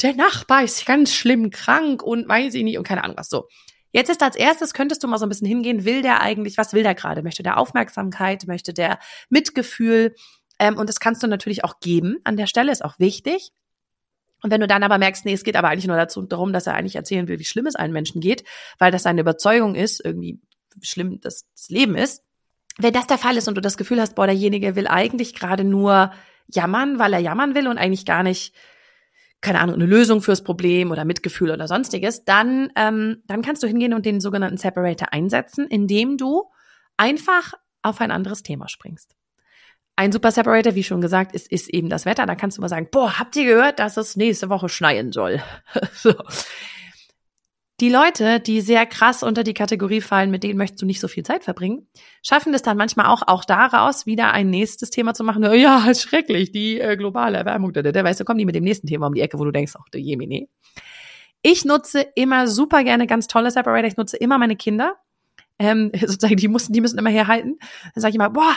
der 0.03 0.15
Nachbar 0.15 0.63
ist 0.65 0.87
ganz 0.87 1.13
schlimm 1.13 1.51
krank 1.51 2.03
und 2.03 2.29
weiß 2.29 2.55
ich 2.55 2.63
nicht 2.63 2.79
und 2.79 2.87
keine 2.87 3.05
Ahnung 3.05 3.17
was. 3.17 3.29
So. 3.29 3.49
Jetzt 3.91 4.11
ist 4.11 4.23
als 4.23 4.37
erstes, 4.37 4.75
könntest 4.75 5.03
du 5.03 5.09
mal 5.09 5.19
so 5.19 5.27
ein 5.27 5.29
bisschen 5.29 5.49
hingehen, 5.49 5.85
will 5.85 6.03
der 6.03 6.21
eigentlich, 6.21 6.59
was 6.59 6.73
will 6.73 6.83
der 6.83 6.95
gerade? 6.95 7.23
Möchte 7.23 7.43
der 7.43 7.57
Aufmerksamkeit, 7.57 8.47
möchte 8.47 8.75
der 8.75 8.99
Mitgefühl? 9.31 10.15
Ähm, 10.59 10.77
und 10.77 10.89
das 10.89 11.01
kannst 11.01 11.23
du 11.23 11.27
natürlich 11.27 11.65
auch 11.65 11.81
geben. 11.81 12.19
An 12.25 12.37
der 12.37 12.47
Stelle 12.47 12.71
ist 12.71 12.85
auch 12.85 12.99
wichtig. 12.99 13.51
Und 14.43 14.51
wenn 14.51 14.61
du 14.61 14.69
dann 14.69 14.83
aber 14.83 14.99
merkst, 14.99 15.25
nee, 15.25 15.33
es 15.33 15.43
geht 15.43 15.57
aber 15.57 15.69
eigentlich 15.69 15.87
nur 15.87 15.97
dazu, 15.97 16.23
darum, 16.23 16.53
dass 16.53 16.67
er 16.67 16.75
eigentlich 16.75 16.97
erzählen 16.97 17.27
will, 17.27 17.39
wie 17.39 17.45
schlimm 17.45 17.67
es 17.67 17.75
einem 17.75 17.93
Menschen 17.93 18.21
geht, 18.21 18.45
weil 18.79 18.93
das 18.93 19.03
seine 19.03 19.23
Überzeugung 19.23 19.75
ist, 19.75 20.05
irgendwie 20.05 20.39
schlimm 20.81 21.21
das, 21.21 21.47
das 21.55 21.69
Leben 21.71 21.97
ist. 21.97 22.23
Wenn 22.77 22.93
das 22.93 23.09
der 23.09 23.19
Fall 23.19 23.37
ist 23.37 23.49
und 23.49 23.57
du 23.57 23.61
das 23.61 23.77
Gefühl 23.77 24.01
hast, 24.01 24.15
boah, 24.15 24.27
derjenige 24.27 24.77
will 24.77 24.87
eigentlich 24.87 25.35
gerade 25.35 25.65
nur 25.65 26.13
jammern, 26.47 27.01
weil 27.01 27.13
er 27.15 27.19
jammern 27.19 27.57
will 27.57 27.67
und 27.67 27.79
eigentlich 27.79 28.07
gar 28.07 28.23
nicht 28.23 28.55
keine 29.41 29.61
Ahnung, 29.61 29.77
eine 29.77 29.87
Lösung 29.87 30.21
fürs 30.21 30.43
Problem 30.43 30.91
oder 30.91 31.05
Mitgefühl 31.05 31.51
oder 31.51 31.69
sonstiges, 31.69 32.25
dann, 32.25 32.73
ähm, 32.77 33.23
dann 33.27 33.43
kannst 33.43 33.63
du 33.63 33.67
hingehen 33.67 33.95
und 33.95 34.05
den 34.05 34.21
sogenannten 34.21 34.57
Separator 34.57 35.13
einsetzen, 35.13 35.67
indem 35.69 36.17
du 36.17 36.45
einfach 36.97 37.55
auf 37.83 38.01
ein 38.01 38.11
anderes 38.11 38.43
Thema 38.43 38.69
springst. 38.69 39.15
Ein 39.97 40.13
Super 40.13 40.31
Separator, 40.31 40.75
wie 40.75 40.85
schon 40.85 41.01
gesagt, 41.01 41.33
ist, 41.33 41.51
ist 41.51 41.69
eben 41.69 41.89
das 41.89 42.05
Wetter. 42.05 42.27
Da 42.27 42.37
kannst 42.37 42.57
du 42.57 42.61
mal 42.61 42.69
sagen, 42.69 42.89
boah, 42.91 43.19
habt 43.19 43.35
ihr 43.37 43.47
gehört, 43.47 43.79
dass 43.81 43.97
es 43.97 44.17
nächste 44.17 44.49
Woche 44.49 44.69
schneien 44.69 45.13
soll? 45.13 45.43
so. 45.93 46.15
Die 47.81 47.91
Leute, 47.91 48.41
die 48.41 48.61
sehr 48.61 48.87
krass 48.87 49.23
unter 49.23 49.45
die 49.45 49.55
Kategorie 49.55 50.01
fallen, 50.01 50.33
mit 50.33 50.43
denen 50.43 50.59
möchtest 50.59 50.83
du 50.83 50.87
nicht 50.87 50.99
so 51.01 51.07
viel 51.07 51.23
Zeit 51.23 51.45
verbringen, 51.45 51.87
schaffen 52.27 52.53
es 52.53 52.63
dann 52.63 52.77
manchmal 52.77 53.07
auch, 53.07 53.23
auch 53.29 53.45
daraus 53.45 54.05
wieder 54.05 54.33
ein 54.33 54.51
nächstes 54.51 54.91
Thema 54.91 55.15
zu 55.15 55.23
machen. 55.23 55.45
Ja, 55.55 55.95
schrecklich, 55.95 56.51
die 56.51 56.81
äh, 56.81 56.97
globale 56.97 57.39
Erwärmung, 57.39 57.73
der, 57.73 57.85
der 57.85 58.03
weißt 58.03 58.19
du, 58.19 58.25
kommen 58.25 58.39
die 58.39 58.47
mit 58.47 58.57
dem 58.57 58.65
nächsten 58.65 58.89
Thema 58.89 59.07
um 59.07 59.15
die 59.15 59.21
Ecke, 59.21 59.39
wo 59.39 59.45
du 59.45 59.53
denkst, 59.53 59.75
ach, 59.79 59.89
der 59.93 60.01
Jemine. 60.01 60.49
Ich 61.43 61.65
nutze 61.65 62.05
immer 62.17 62.49
super 62.49 62.83
gerne 62.83 63.07
ganz 63.07 63.29
tolle 63.29 63.53
Separator. 63.53 63.87
Ich 63.87 63.97
nutze 63.97 64.17
immer 64.17 64.39
meine 64.39 64.57
Kinder. 64.57 64.97
Ähm, 65.61 65.93
sozusagen, 66.01 66.37
die 66.37 66.49
müssen, 66.49 66.73
die 66.73 66.81
müssen 66.81 66.99
immer 66.99 67.11
herhalten. 67.11 67.59
Dann 67.95 68.03
sage 68.03 68.11
ich 68.11 68.17
immer, 68.17 68.31
boah, 68.31 68.57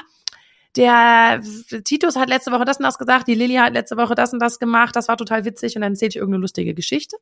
der 0.75 1.41
Titus 1.83 2.15
hat 2.15 2.29
letzte 2.29 2.51
Woche 2.51 2.65
das 2.65 2.77
und 2.77 2.85
das 2.85 2.97
gesagt, 2.97 3.27
die 3.27 3.35
Lilly 3.35 3.55
hat 3.55 3.73
letzte 3.73 3.97
Woche 3.97 4.15
das 4.15 4.33
und 4.33 4.39
das 4.39 4.57
gemacht, 4.57 4.95
das 4.95 5.09
war 5.09 5.17
total 5.17 5.45
witzig 5.45 5.75
und 5.75 5.83
dann 5.83 5.91
erzähle 5.91 6.09
ich 6.09 6.15
irgendeine 6.15 6.41
lustige 6.41 6.73
Geschichte 6.73 7.17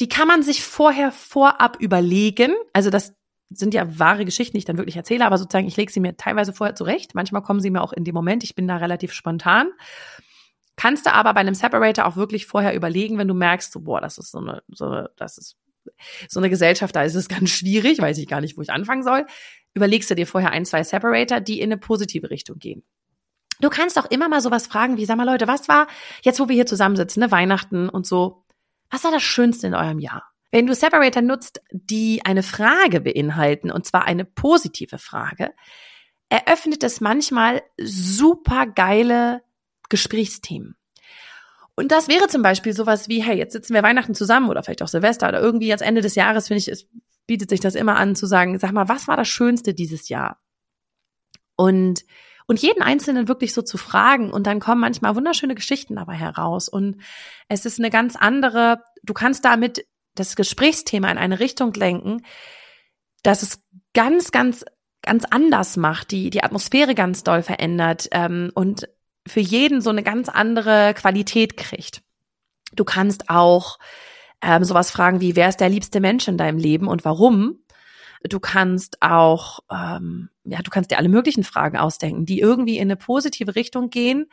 die 0.00 0.08
kann 0.08 0.28
man 0.28 0.42
sich 0.42 0.62
vorher 0.62 1.12
vorab 1.12 1.76
überlegen. 1.80 2.54
Also 2.72 2.90
das 2.90 3.14
sind 3.50 3.74
ja 3.74 3.98
wahre 3.98 4.24
Geschichten, 4.24 4.52
die 4.52 4.58
ich 4.58 4.64
dann 4.64 4.76
wirklich 4.76 4.96
erzähle, 4.96 5.24
aber 5.24 5.38
sozusagen, 5.38 5.66
ich 5.66 5.76
lege 5.76 5.90
sie 5.90 6.00
mir 6.00 6.16
teilweise 6.16 6.52
vorher 6.52 6.74
zurecht. 6.74 7.14
Manchmal 7.14 7.42
kommen 7.42 7.60
sie 7.60 7.70
mir 7.70 7.82
auch 7.82 7.92
in 7.92 8.04
dem 8.04 8.14
Moment. 8.14 8.44
Ich 8.44 8.54
bin 8.54 8.68
da 8.68 8.76
relativ 8.76 9.12
spontan. 9.12 9.70
Kannst 10.76 11.06
du 11.06 11.12
aber 11.12 11.34
bei 11.34 11.40
einem 11.40 11.54
Separator 11.54 12.06
auch 12.06 12.16
wirklich 12.16 12.46
vorher 12.46 12.74
überlegen, 12.74 13.18
wenn 13.18 13.26
du 13.26 13.34
merkst, 13.34 13.72
so, 13.72 13.80
boah, 13.80 14.00
das 14.00 14.18
ist 14.18 14.30
so 14.30 14.38
eine, 14.38 14.62
so, 14.68 15.06
das 15.16 15.38
ist 15.38 15.56
so 16.28 16.38
eine 16.38 16.50
Gesellschaft, 16.50 16.94
da 16.94 17.02
ist 17.02 17.14
es 17.14 17.28
ganz 17.28 17.50
schwierig, 17.50 17.98
weiß 18.00 18.18
ich 18.18 18.28
gar 18.28 18.40
nicht, 18.40 18.56
wo 18.56 18.62
ich 18.62 18.70
anfangen 18.70 19.02
soll. 19.02 19.26
Überlegst 19.74 20.10
du 20.10 20.14
dir 20.14 20.26
vorher 20.26 20.52
ein, 20.52 20.64
zwei 20.64 20.84
Separator, 20.84 21.40
die 21.40 21.60
in 21.60 21.72
eine 21.72 21.78
positive 21.78 22.30
Richtung 22.30 22.58
gehen. 22.58 22.84
Du 23.60 23.70
kannst 23.70 23.98
auch 23.98 24.08
immer 24.10 24.28
mal 24.28 24.40
sowas 24.40 24.68
fragen, 24.68 24.98
wie, 24.98 25.04
sag 25.04 25.16
mal 25.16 25.24
Leute, 25.24 25.48
was 25.48 25.68
war 25.68 25.88
jetzt, 26.22 26.38
wo 26.38 26.48
wir 26.48 26.54
hier 26.54 26.66
zusammensitzen, 26.66 27.20
ne, 27.20 27.32
Weihnachten 27.32 27.88
und 27.88 28.06
so, 28.06 28.44
was 28.90 29.04
war 29.04 29.10
das 29.10 29.22
Schönste 29.22 29.66
in 29.66 29.74
eurem 29.74 29.98
Jahr? 29.98 30.24
Wenn 30.50 30.66
du 30.66 30.74
Separator 30.74 31.22
nutzt, 31.22 31.60
die 31.72 32.22
eine 32.24 32.42
Frage 32.42 33.00
beinhalten, 33.00 33.70
und 33.70 33.84
zwar 33.84 34.04
eine 34.06 34.24
positive 34.24 34.98
Frage, 34.98 35.52
eröffnet 36.30 36.82
es 36.82 37.00
manchmal 37.00 37.62
super 37.78 38.66
geile 38.66 39.42
Gesprächsthemen. 39.88 40.76
Und 41.74 41.92
das 41.92 42.08
wäre 42.08 42.26
zum 42.26 42.42
Beispiel 42.42 42.72
sowas 42.72 43.08
wie, 43.08 43.22
hey, 43.22 43.36
jetzt 43.36 43.52
sitzen 43.52 43.72
wir 43.72 43.82
Weihnachten 43.82 44.14
zusammen 44.14 44.48
oder 44.48 44.62
vielleicht 44.62 44.82
auch 44.82 44.88
Silvester 44.88 45.28
oder 45.28 45.40
irgendwie 45.40 45.68
jetzt 45.68 45.82
Ende 45.82 46.00
des 46.00 46.16
Jahres, 46.16 46.48
finde 46.48 46.58
ich, 46.58 46.68
es 46.68 46.88
bietet 47.26 47.50
sich 47.50 47.60
das 47.60 47.74
immer 47.74 47.96
an 47.96 48.16
zu 48.16 48.26
sagen, 48.26 48.58
sag 48.58 48.72
mal, 48.72 48.88
was 48.88 49.06
war 49.06 49.16
das 49.16 49.28
Schönste 49.28 49.74
dieses 49.74 50.08
Jahr? 50.08 50.40
Und 51.56 52.04
und 52.48 52.60
jeden 52.60 52.82
Einzelnen 52.82 53.28
wirklich 53.28 53.52
so 53.52 53.62
zu 53.62 53.76
fragen 53.76 54.32
und 54.32 54.46
dann 54.46 54.58
kommen 54.58 54.80
manchmal 54.80 55.14
wunderschöne 55.14 55.54
Geschichten 55.54 55.96
dabei 55.96 56.14
heraus 56.14 56.68
und 56.68 57.02
es 57.48 57.64
ist 57.66 57.78
eine 57.78 57.90
ganz 57.90 58.16
andere, 58.16 58.82
du 59.04 59.14
kannst 59.14 59.44
damit 59.44 59.86
das 60.14 60.34
Gesprächsthema 60.34 61.10
in 61.10 61.18
eine 61.18 61.38
Richtung 61.38 61.72
lenken, 61.74 62.24
dass 63.22 63.42
es 63.42 63.62
ganz, 63.92 64.32
ganz, 64.32 64.64
ganz 65.02 65.24
anders 65.26 65.76
macht, 65.76 66.10
die, 66.10 66.30
die 66.30 66.42
Atmosphäre 66.42 66.94
ganz 66.94 67.22
doll 67.22 67.42
verändert 67.42 68.08
ähm, 68.12 68.50
und 68.54 68.88
für 69.26 69.40
jeden 69.40 69.82
so 69.82 69.90
eine 69.90 70.02
ganz 70.02 70.30
andere 70.30 70.94
Qualität 70.94 71.56
kriegt. 71.58 72.02
Du 72.72 72.84
kannst 72.84 73.28
auch 73.28 73.78
ähm, 74.40 74.64
sowas 74.64 74.90
fragen 74.90 75.20
wie, 75.20 75.36
wer 75.36 75.50
ist 75.50 75.60
der 75.60 75.68
liebste 75.68 76.00
Mensch 76.00 76.28
in 76.28 76.38
deinem 76.38 76.58
Leben 76.58 76.88
und 76.88 77.04
warum? 77.04 77.60
Du 78.28 78.40
kannst 78.40 79.02
auch, 79.02 79.60
ähm, 79.70 80.30
ja, 80.44 80.60
du 80.62 80.70
kannst 80.70 80.90
dir 80.90 80.98
alle 80.98 81.08
möglichen 81.08 81.44
Fragen 81.44 81.76
ausdenken, 81.76 82.26
die 82.26 82.40
irgendwie 82.40 82.78
in 82.78 82.88
eine 82.88 82.96
positive 82.96 83.54
Richtung 83.54 83.90
gehen 83.90 84.26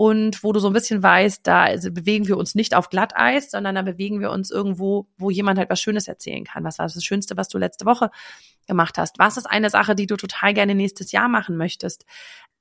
und 0.00 0.42
wo 0.42 0.54
du 0.54 0.60
so 0.60 0.68
ein 0.68 0.72
bisschen 0.72 1.02
weißt, 1.02 1.46
da 1.46 1.64
also 1.64 1.92
bewegen 1.92 2.26
wir 2.26 2.38
uns 2.38 2.54
nicht 2.54 2.74
auf 2.74 2.88
Glatteis, 2.88 3.50
sondern 3.50 3.74
da 3.74 3.82
bewegen 3.82 4.20
wir 4.20 4.30
uns 4.30 4.50
irgendwo, 4.50 5.08
wo 5.18 5.28
jemand 5.28 5.58
halt 5.58 5.68
was 5.68 5.78
Schönes 5.78 6.08
erzählen 6.08 6.44
kann. 6.44 6.64
Was 6.64 6.78
war 6.78 6.86
das 6.86 7.04
Schönste, 7.04 7.36
was 7.36 7.48
du 7.48 7.58
letzte 7.58 7.84
Woche 7.84 8.10
gemacht 8.66 8.96
hast? 8.96 9.18
Was 9.18 9.36
ist 9.36 9.44
eine 9.44 9.68
Sache, 9.68 9.94
die 9.94 10.06
du 10.06 10.16
total 10.16 10.54
gerne 10.54 10.74
nächstes 10.74 11.12
Jahr 11.12 11.28
machen 11.28 11.58
möchtest? 11.58 12.06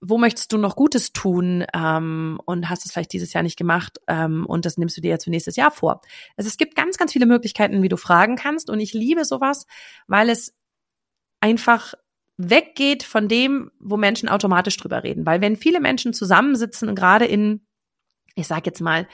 Wo 0.01 0.17
möchtest 0.17 0.51
du 0.51 0.57
noch 0.57 0.75
Gutes 0.75 1.13
tun 1.13 1.63
ähm, 1.73 2.41
und 2.45 2.69
hast 2.69 2.85
es 2.85 2.91
vielleicht 2.91 3.13
dieses 3.13 3.31
Jahr 3.31 3.43
nicht 3.43 3.57
gemacht 3.57 3.99
ähm, 4.07 4.45
und 4.45 4.65
das 4.65 4.77
nimmst 4.77 4.97
du 4.97 5.01
dir 5.01 5.11
jetzt 5.11 5.23
für 5.23 5.29
nächstes 5.29 5.55
Jahr 5.55 5.71
vor? 5.71 6.01
Also 6.35 6.49
es 6.49 6.57
gibt 6.57 6.75
ganz, 6.75 6.97
ganz 6.97 7.13
viele 7.13 7.25
Möglichkeiten, 7.25 7.81
wie 7.81 7.89
du 7.89 7.95
fragen 7.95 8.35
kannst 8.35 8.69
und 8.69 8.81
ich 8.81 8.91
liebe 8.91 9.23
sowas, 9.23 9.65
weil 10.07 10.29
es 10.29 10.58
einfach 11.41 11.93
weggeht 12.37 13.03
von 13.03 13.27
dem, 13.27 13.69
wo 13.79 13.97
Menschen 13.97 14.29
automatisch 14.29 14.77
drüber 14.77 15.03
reden. 15.03 15.25
Weil 15.25 15.41
wenn 15.41 15.57
viele 15.57 15.81
Menschen 15.81 16.13
zusammensitzen 16.13 16.95
gerade 16.95 17.25
in, 17.25 17.65
ich 18.35 18.47
sage 18.47 18.63
jetzt 18.67 18.79
mal, 18.79 19.07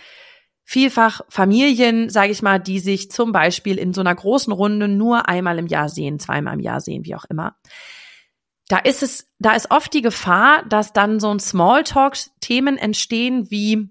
vielfach 0.64 1.22
Familien, 1.30 2.10
sage 2.10 2.32
ich 2.32 2.42
mal, 2.42 2.60
die 2.60 2.80
sich 2.80 3.12
zum 3.12 3.32
Beispiel 3.32 3.78
in 3.78 3.94
so 3.94 4.02
einer 4.02 4.14
großen 4.14 4.54
Runde 4.54 4.88
nur 4.88 5.28
einmal 5.28 5.60
im 5.60 5.68
Jahr 5.68 5.90
sehen, 5.90 6.20
zweimal 6.20 6.56
im 6.56 6.60
Jahr 6.60 6.82
sehen, 6.82 7.06
wie 7.06 7.16
auch 7.16 7.26
immer. 7.26 7.56
Da 8.68 8.80
ist 8.80 9.04
es, 9.04 9.32
da 9.40 9.54
ist 9.54 9.70
oft 9.70 9.94
die 9.94 10.02
Gefahr, 10.02 10.64
dass 10.66 10.92
dann 10.94 11.20
so 11.20 11.30
ein 11.32 11.40
Smalltalk-Themen 11.40 12.78
entstehen 12.78 13.50
wie, 13.52 13.90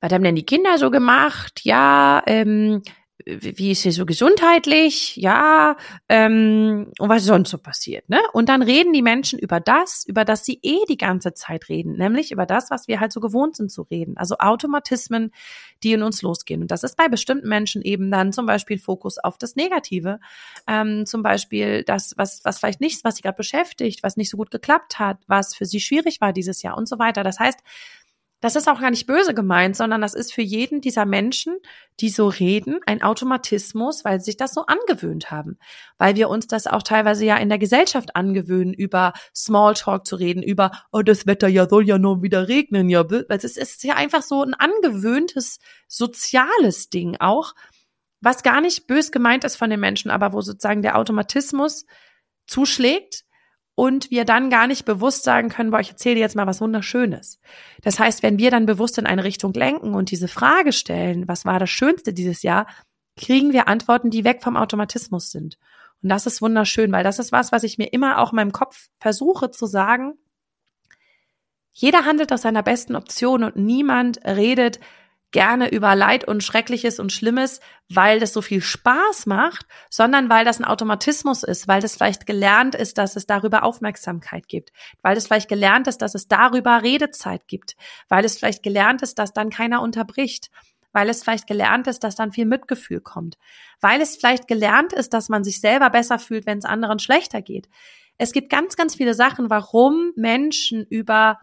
was 0.00 0.12
haben 0.12 0.24
denn 0.24 0.36
die 0.36 0.46
Kinder 0.46 0.78
so 0.78 0.90
gemacht? 0.90 1.60
Ja, 1.64 2.22
ähm, 2.26 2.82
wie 3.28 3.72
ist 3.72 3.82
sie 3.82 3.90
so 3.90 4.06
gesundheitlich, 4.06 5.16
ja, 5.16 5.76
ähm, 6.08 6.90
und 6.98 7.08
was 7.08 7.24
sonst 7.24 7.50
so 7.50 7.58
passiert, 7.58 8.08
ne? 8.08 8.20
Und 8.32 8.48
dann 8.48 8.62
reden 8.62 8.92
die 8.94 9.02
Menschen 9.02 9.38
über 9.38 9.60
das, 9.60 10.04
über 10.06 10.24
das 10.24 10.46
sie 10.46 10.58
eh 10.62 10.78
die 10.88 10.96
ganze 10.96 11.34
Zeit 11.34 11.68
reden, 11.68 11.96
nämlich 11.96 12.32
über 12.32 12.46
das, 12.46 12.70
was 12.70 12.88
wir 12.88 13.00
halt 13.00 13.12
so 13.12 13.20
gewohnt 13.20 13.56
sind 13.56 13.70
zu 13.70 13.82
reden. 13.82 14.16
Also 14.16 14.36
Automatismen, 14.38 15.32
die 15.82 15.92
in 15.92 16.02
uns 16.02 16.22
losgehen. 16.22 16.62
Und 16.62 16.70
das 16.70 16.82
ist 16.82 16.96
bei 16.96 17.08
bestimmten 17.08 17.48
Menschen 17.48 17.82
eben 17.82 18.10
dann 18.10 18.32
zum 18.32 18.46
Beispiel 18.46 18.78
Fokus 18.78 19.18
auf 19.18 19.36
das 19.36 19.56
Negative, 19.56 20.20
ähm, 20.66 21.04
zum 21.04 21.22
Beispiel 21.22 21.84
das, 21.84 22.14
was, 22.16 22.40
was 22.44 22.58
vielleicht 22.58 22.80
nicht, 22.80 23.04
was 23.04 23.16
sie 23.16 23.22
gerade 23.22 23.36
beschäftigt, 23.36 24.02
was 24.02 24.16
nicht 24.16 24.30
so 24.30 24.38
gut 24.38 24.50
geklappt 24.50 24.98
hat, 24.98 25.18
was 25.26 25.54
für 25.54 25.66
sie 25.66 25.80
schwierig 25.80 26.22
war 26.22 26.32
dieses 26.32 26.62
Jahr 26.62 26.78
und 26.78 26.88
so 26.88 26.98
weiter. 26.98 27.24
Das 27.24 27.38
heißt, 27.38 27.58
das 28.40 28.54
ist 28.54 28.68
auch 28.68 28.80
gar 28.80 28.90
nicht 28.90 29.06
böse 29.06 29.34
gemeint, 29.34 29.76
sondern 29.76 30.00
das 30.00 30.14
ist 30.14 30.32
für 30.32 30.42
jeden 30.42 30.80
dieser 30.80 31.04
Menschen, 31.04 31.56
die 31.98 32.08
so 32.08 32.28
reden, 32.28 32.78
ein 32.86 33.02
Automatismus, 33.02 34.04
weil 34.04 34.20
sie 34.20 34.26
sich 34.26 34.36
das 34.36 34.54
so 34.54 34.66
angewöhnt 34.66 35.32
haben. 35.32 35.58
Weil 35.98 36.14
wir 36.14 36.28
uns 36.28 36.46
das 36.46 36.68
auch 36.68 36.84
teilweise 36.84 37.24
ja 37.24 37.36
in 37.36 37.48
der 37.48 37.58
Gesellschaft 37.58 38.14
angewöhnen, 38.14 38.72
über 38.72 39.12
Smalltalk 39.34 40.06
zu 40.06 40.16
reden, 40.16 40.42
über, 40.42 40.70
oh, 40.92 41.02
das 41.02 41.26
Wetter 41.26 41.48
ja 41.48 41.68
soll 41.68 41.86
ja 41.86 41.98
nur 41.98 42.22
wieder 42.22 42.46
regnen, 42.46 42.88
ja. 42.88 43.04
Es 43.28 43.56
ist 43.56 43.82
ja 43.82 43.94
einfach 43.94 44.22
so 44.22 44.42
ein 44.42 44.54
angewöhntes 44.54 45.58
soziales 45.88 46.90
Ding 46.90 47.16
auch, 47.18 47.54
was 48.20 48.42
gar 48.42 48.60
nicht 48.60 48.86
bös 48.86 49.10
gemeint 49.10 49.44
ist 49.44 49.56
von 49.56 49.70
den 49.70 49.80
Menschen, 49.80 50.10
aber 50.10 50.32
wo 50.32 50.40
sozusagen 50.42 50.82
der 50.82 50.96
Automatismus 50.96 51.86
zuschlägt 52.46 53.24
und 53.78 54.10
wir 54.10 54.24
dann 54.24 54.50
gar 54.50 54.66
nicht 54.66 54.86
bewusst 54.86 55.22
sagen 55.22 55.50
können, 55.50 55.70
boah, 55.70 55.78
ich 55.78 55.90
erzähle 55.90 56.16
dir 56.16 56.22
jetzt 56.22 56.34
mal 56.34 56.48
was 56.48 56.60
Wunderschönes. 56.60 57.38
Das 57.80 58.00
heißt, 58.00 58.24
wenn 58.24 58.36
wir 58.36 58.50
dann 58.50 58.66
bewusst 58.66 58.98
in 58.98 59.06
eine 59.06 59.22
Richtung 59.22 59.52
lenken 59.52 59.94
und 59.94 60.10
diese 60.10 60.26
Frage 60.26 60.72
stellen, 60.72 61.28
was 61.28 61.44
war 61.44 61.60
das 61.60 61.70
Schönste 61.70 62.12
dieses 62.12 62.42
Jahr, 62.42 62.66
kriegen 63.16 63.52
wir 63.52 63.68
Antworten, 63.68 64.10
die 64.10 64.24
weg 64.24 64.42
vom 64.42 64.56
Automatismus 64.56 65.30
sind. 65.30 65.58
Und 66.02 66.08
das 66.08 66.26
ist 66.26 66.42
wunderschön, 66.42 66.90
weil 66.90 67.04
das 67.04 67.20
ist 67.20 67.30
was, 67.30 67.52
was 67.52 67.62
ich 67.62 67.78
mir 67.78 67.92
immer 67.92 68.18
auch 68.18 68.32
in 68.32 68.36
meinem 68.36 68.50
Kopf 68.50 68.88
versuche 68.98 69.52
zu 69.52 69.66
sagen. 69.66 70.14
Jeder 71.70 72.04
handelt 72.04 72.32
aus 72.32 72.42
seiner 72.42 72.64
besten 72.64 72.96
Option 72.96 73.44
und 73.44 73.54
niemand 73.54 74.18
redet 74.24 74.80
gerne 75.30 75.70
über 75.70 75.94
Leid 75.94 76.26
und 76.26 76.42
Schreckliches 76.42 76.98
und 76.98 77.12
Schlimmes, 77.12 77.60
weil 77.88 78.18
das 78.18 78.32
so 78.32 78.40
viel 78.40 78.62
Spaß 78.62 79.26
macht, 79.26 79.66
sondern 79.90 80.30
weil 80.30 80.44
das 80.44 80.58
ein 80.58 80.64
Automatismus 80.64 81.42
ist, 81.42 81.68
weil 81.68 81.82
das 81.82 81.96
vielleicht 81.96 82.26
gelernt 82.26 82.74
ist, 82.74 82.96
dass 82.98 83.16
es 83.16 83.26
darüber 83.26 83.62
Aufmerksamkeit 83.62 84.48
gibt, 84.48 84.72
weil 85.02 85.16
es 85.16 85.26
vielleicht 85.26 85.48
gelernt 85.48 85.86
ist, 85.86 85.98
dass 85.98 86.14
es 86.14 86.28
darüber 86.28 86.82
Redezeit 86.82 87.46
gibt, 87.46 87.76
weil 88.08 88.24
es 88.24 88.38
vielleicht 88.38 88.62
gelernt 88.62 89.02
ist, 89.02 89.18
dass 89.18 89.32
dann 89.32 89.50
keiner 89.50 89.82
unterbricht, 89.82 90.50
weil 90.92 91.10
es 91.10 91.22
vielleicht 91.22 91.46
gelernt 91.46 91.86
ist, 91.86 92.04
dass 92.04 92.16
dann 92.16 92.32
viel 92.32 92.46
Mitgefühl 92.46 93.00
kommt, 93.00 93.36
weil 93.80 94.00
es 94.00 94.16
vielleicht 94.16 94.48
gelernt 94.48 94.94
ist, 94.94 95.12
dass 95.12 95.28
man 95.28 95.44
sich 95.44 95.60
selber 95.60 95.90
besser 95.90 96.18
fühlt, 96.18 96.46
wenn 96.46 96.58
es 96.58 96.64
anderen 96.64 96.98
schlechter 96.98 97.42
geht. 97.42 97.68
Es 98.16 98.32
gibt 98.32 98.50
ganz, 98.50 98.76
ganz 98.76 98.96
viele 98.96 99.14
Sachen, 99.14 99.50
warum 99.50 100.12
Menschen 100.16 100.86
über 100.88 101.38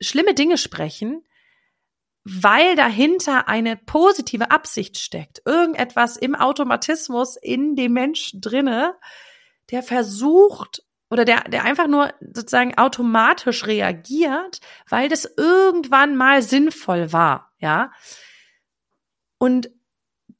schlimme 0.00 0.34
Dinge 0.34 0.56
sprechen, 0.56 1.22
weil 2.24 2.76
dahinter 2.76 3.48
eine 3.48 3.76
positive 3.76 4.50
Absicht 4.50 4.98
steckt. 4.98 5.42
Irgendetwas 5.44 6.16
im 6.16 6.34
Automatismus 6.34 7.36
in 7.36 7.76
dem 7.76 7.92
Menschen 7.92 8.40
drinne, 8.40 8.96
der 9.70 9.82
versucht 9.82 10.82
oder 11.10 11.24
der, 11.24 11.44
der 11.44 11.64
einfach 11.64 11.88
nur 11.88 12.12
sozusagen 12.20 12.78
automatisch 12.78 13.66
reagiert, 13.66 14.60
weil 14.88 15.08
das 15.08 15.28
irgendwann 15.36 16.16
mal 16.16 16.42
sinnvoll 16.42 17.12
war, 17.12 17.52
ja. 17.58 17.92
Und 19.38 19.70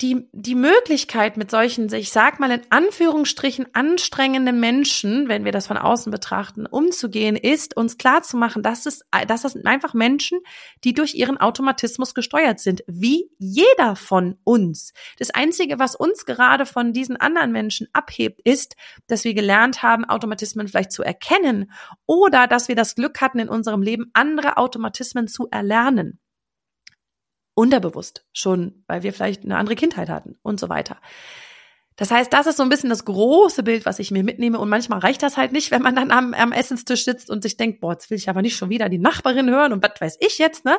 die, 0.01 0.29
die 0.33 0.55
Möglichkeit 0.55 1.37
mit 1.37 1.51
solchen, 1.51 1.93
ich 1.93 2.11
sag 2.11 2.41
mal 2.41 2.51
in 2.51 2.63
Anführungsstrichen 2.71 3.67
anstrengenden 3.75 4.59
Menschen, 4.59 5.29
wenn 5.29 5.45
wir 5.45 5.53
das 5.53 5.67
von 5.67 5.77
außen 5.77 6.11
betrachten, 6.11 6.67
umzugehen, 6.67 7.37
ist 7.37 7.77
uns 7.77 7.99
klar 7.99 8.23
zu 8.23 8.37
machen, 8.37 8.63
dass 8.63 8.87
es, 8.87 9.03
dass 9.29 9.43
das 9.43 9.57
einfach 9.65 9.93
Menschen, 9.93 10.41
die 10.85 10.95
durch 10.95 11.15
ihren 11.15 11.37
Automatismus 11.39 12.15
gesteuert 12.15 12.61
sind, 12.61 12.83
wie 12.87 13.31
jeder 13.39 13.95
von 13.95 14.39
uns. 14.45 14.93
Das 15.19 15.31
einzige, 15.31 15.79
was 15.79 15.95
uns 15.95 16.25
gerade 16.25 16.65
von 16.65 16.93
diesen 16.93 17.17
anderen 17.17 17.53
Menschen 17.53 17.89
abhebt, 17.93 18.41
ist, 18.45 18.77
dass 19.07 19.25
wir 19.25 19.35
gelernt 19.35 19.83
haben, 19.83 20.07
Automatismen 20.07 20.67
vielleicht 20.67 20.93
zu 20.93 21.03
erkennen 21.03 21.71
oder 22.07 22.47
dass 22.47 22.69
wir 22.69 22.77
das 22.77 22.95
Glück 22.95 23.21
hatten, 23.21 23.39
in 23.39 23.49
unserem 23.49 23.83
Leben 23.83 24.11
andere 24.15 24.57
Automatismen 24.57 25.29
zu 25.29 25.49
erlernen 25.51 26.21
unterbewusst 27.61 28.25
schon, 28.33 28.83
weil 28.87 29.03
wir 29.03 29.13
vielleicht 29.13 29.45
eine 29.45 29.59
andere 29.59 29.77
Kindheit 29.77 30.09
hatten 30.09 30.39
und 30.43 30.59
so 30.59 30.69
weiter. 30.71 30.97
Das 31.97 32.11
heißt, 32.11 32.33
das 32.33 32.47
ist 32.47 32.57
so 32.57 32.63
ein 32.63 32.71
bisschen 32.71 32.89
das 32.89 33.05
große 33.05 33.63
Bild, 33.63 33.85
was 33.85 33.99
ich 33.99 34.11
mir 34.11 34.25
mitnehme. 34.25 34.59
Und 34.59 34.71
manchmal 34.71 35.01
reicht 35.01 35.23
das 35.23 35.37
halt 35.37 35.53
nicht, 35.53 35.71
wenn 35.71 35.83
man 35.83 35.95
dann 35.95 36.11
am, 36.11 36.33
am 36.33 36.53
Essenstisch 36.53 37.05
sitzt 37.05 37.29
und 37.29 37.43
sich 37.43 37.59
denkt, 37.59 37.83
boah, 37.83 37.93
jetzt 37.93 38.09
will 38.09 38.17
ich 38.17 38.31
aber 38.31 38.41
nicht 38.41 38.57
schon 38.57 38.71
wieder 38.71 38.89
die 38.89 38.99
Nachbarin 38.99 39.51
hören 39.51 39.75
und 39.75 39.83
was 39.83 40.01
weiß 40.01 40.17
ich 40.21 40.39
jetzt, 40.39 40.65
ne? 40.65 40.79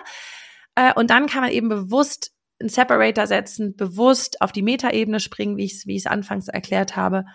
Äh, 0.73 0.93
und 0.95 1.11
dann 1.11 1.27
kann 1.27 1.41
man 1.41 1.51
eben 1.51 1.69
bewusst 1.69 2.33
einen 2.59 2.69
Separator 2.69 3.27
setzen, 3.27 3.75
bewusst 3.75 4.41
auf 4.41 4.51
die 4.51 4.63
Metaebene 4.63 5.19
springen, 5.19 5.57
wie 5.57 5.65
ich 5.65 5.73
es 5.73 5.85
wie 5.85 6.03
anfangs 6.07 6.47
erklärt 6.47 6.95
habe, 6.95 7.25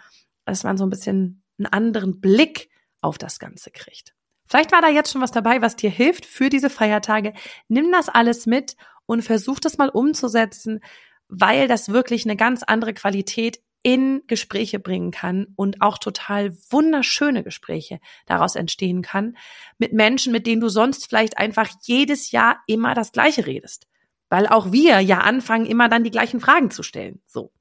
dass 0.44 0.64
man 0.64 0.76
so 0.76 0.84
ein 0.84 0.90
bisschen 0.90 1.44
einen 1.58 1.66
anderen 1.66 2.20
Blick 2.20 2.70
auf 3.02 3.18
das 3.18 3.38
Ganze 3.38 3.70
kriegt. 3.70 4.16
Vielleicht 4.48 4.72
war 4.72 4.80
da 4.80 4.88
jetzt 4.88 5.12
schon 5.12 5.22
was 5.22 5.32
dabei, 5.32 5.62
was 5.62 5.76
dir 5.76 5.90
hilft 5.90 6.26
für 6.26 6.48
diese 6.48 6.70
Feiertage. 6.70 7.34
Nimm 7.68 7.92
das 7.92 8.08
alles 8.08 8.46
mit 8.46 8.76
und 9.06 9.22
versuch 9.22 9.60
das 9.60 9.78
mal 9.78 9.88
umzusetzen, 9.88 10.80
weil 11.28 11.68
das 11.68 11.88
wirklich 11.88 12.24
eine 12.24 12.36
ganz 12.36 12.62
andere 12.62 12.94
Qualität 12.94 13.60
in 13.82 14.22
Gespräche 14.26 14.80
bringen 14.80 15.12
kann 15.12 15.46
und 15.54 15.80
auch 15.80 15.98
total 15.98 16.56
wunderschöne 16.70 17.44
Gespräche 17.44 18.00
daraus 18.26 18.56
entstehen 18.56 19.00
kann 19.00 19.36
mit 19.78 19.92
Menschen, 19.92 20.32
mit 20.32 20.46
denen 20.46 20.60
du 20.60 20.68
sonst 20.68 21.08
vielleicht 21.08 21.38
einfach 21.38 21.68
jedes 21.84 22.32
Jahr 22.32 22.60
immer 22.66 22.94
das 22.94 23.12
Gleiche 23.12 23.46
redest. 23.46 23.86
Weil 24.28 24.48
auch 24.48 24.72
wir 24.72 24.98
ja 25.00 25.18
anfangen, 25.18 25.66
immer 25.66 25.88
dann 25.88 26.02
die 26.02 26.10
gleichen 26.10 26.40
Fragen 26.40 26.72
zu 26.72 26.82
stellen. 26.82 27.22
So. 27.26 27.52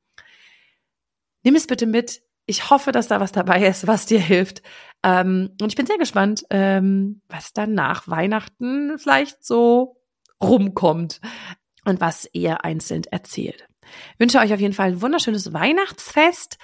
Nimm 1.43 1.55
es 1.55 1.67
bitte 1.67 1.85
mit. 1.85 2.23
Ich 2.47 2.71
hoffe, 2.71 2.91
dass 2.91 3.07
da 3.07 3.19
was 3.19 3.31
dabei 3.31 3.63
ist, 3.67 3.85
was 3.85 4.07
dir 4.07 4.19
hilft. 4.19 4.63
Ähm, 5.03 5.51
und 5.61 5.69
ich 5.69 5.75
bin 5.75 5.85
sehr 5.85 5.99
gespannt, 5.99 6.43
ähm, 6.49 7.21
was 7.29 7.53
dann 7.53 7.75
nach 7.75 8.07
Weihnachten 8.07 8.97
vielleicht 8.97 9.45
so 9.45 10.01
rumkommt 10.41 11.21
und 11.85 12.01
was 12.01 12.27
ihr 12.33 12.63
einzeln 12.65 13.03
erzählt. 13.11 13.67
Ich 14.13 14.19
wünsche 14.19 14.39
euch 14.39 14.53
auf 14.53 14.59
jeden 14.59 14.73
Fall 14.73 14.89
ein 14.89 15.01
wunderschönes 15.01 15.53
Weihnachtsfest 15.53 16.57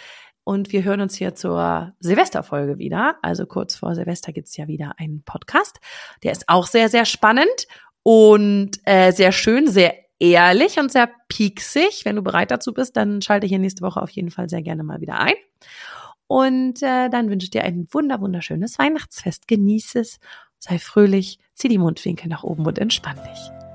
und 0.44 0.72
wir 0.72 0.84
hören 0.84 1.02
uns 1.02 1.16
hier 1.16 1.36
zur 1.36 1.94
Silvesterfolge 2.00 2.78
wieder. 2.78 3.18
Also 3.22 3.46
kurz 3.46 3.76
vor 3.76 3.96
Silvester 3.96 4.32
gibt's 4.32 4.58
ja 4.58 4.68
wieder 4.68 4.94
einen 4.98 5.24
Podcast. 5.24 5.80
Der 6.24 6.32
ist 6.32 6.50
auch 6.50 6.68
sehr, 6.68 6.90
sehr 6.90 7.06
spannend 7.06 7.68
und 8.04 8.80
äh, 8.86 9.12
sehr 9.12 9.32
schön, 9.32 9.68
sehr 9.68 9.96
ehrlich 10.20 10.80
und 10.80 10.92
sehr 10.92 11.10
pieksig. 11.28 12.06
Wenn 12.06 12.16
du 12.16 12.22
bereit 12.22 12.52
dazu 12.52 12.74
bist, 12.74 12.98
dann 12.98 13.22
schalte 13.22 13.48
hier 13.48 13.60
nächste 13.60 13.82
Woche 13.84 14.02
auf 14.02 14.10
jeden 14.10 14.32
Fall 14.32 14.50
sehr 14.50 14.62
gerne 14.62 14.84
mal 14.84 15.02
wieder 15.02 15.20
ein. 15.20 15.36
Und 16.28 16.82
äh, 16.82 17.10
dann 17.10 17.30
wünsche 17.30 17.46
ich 17.46 17.52
dir 17.52 17.64
ein 17.64 17.88
wunder, 17.92 18.22
wunderschönes 18.22 18.80
Weihnachtsfest. 18.80 19.48
Genieße 19.48 20.00
es, 20.00 20.20
sei 20.60 20.80
fröhlich, 20.80 21.40
zieh 21.56 21.68
die 21.68 21.78
Mundwinkel 21.78 22.30
nach 22.30 22.44
oben 22.44 22.66
und 22.66 22.80
entspann 22.80 23.18
dich. 23.18 23.61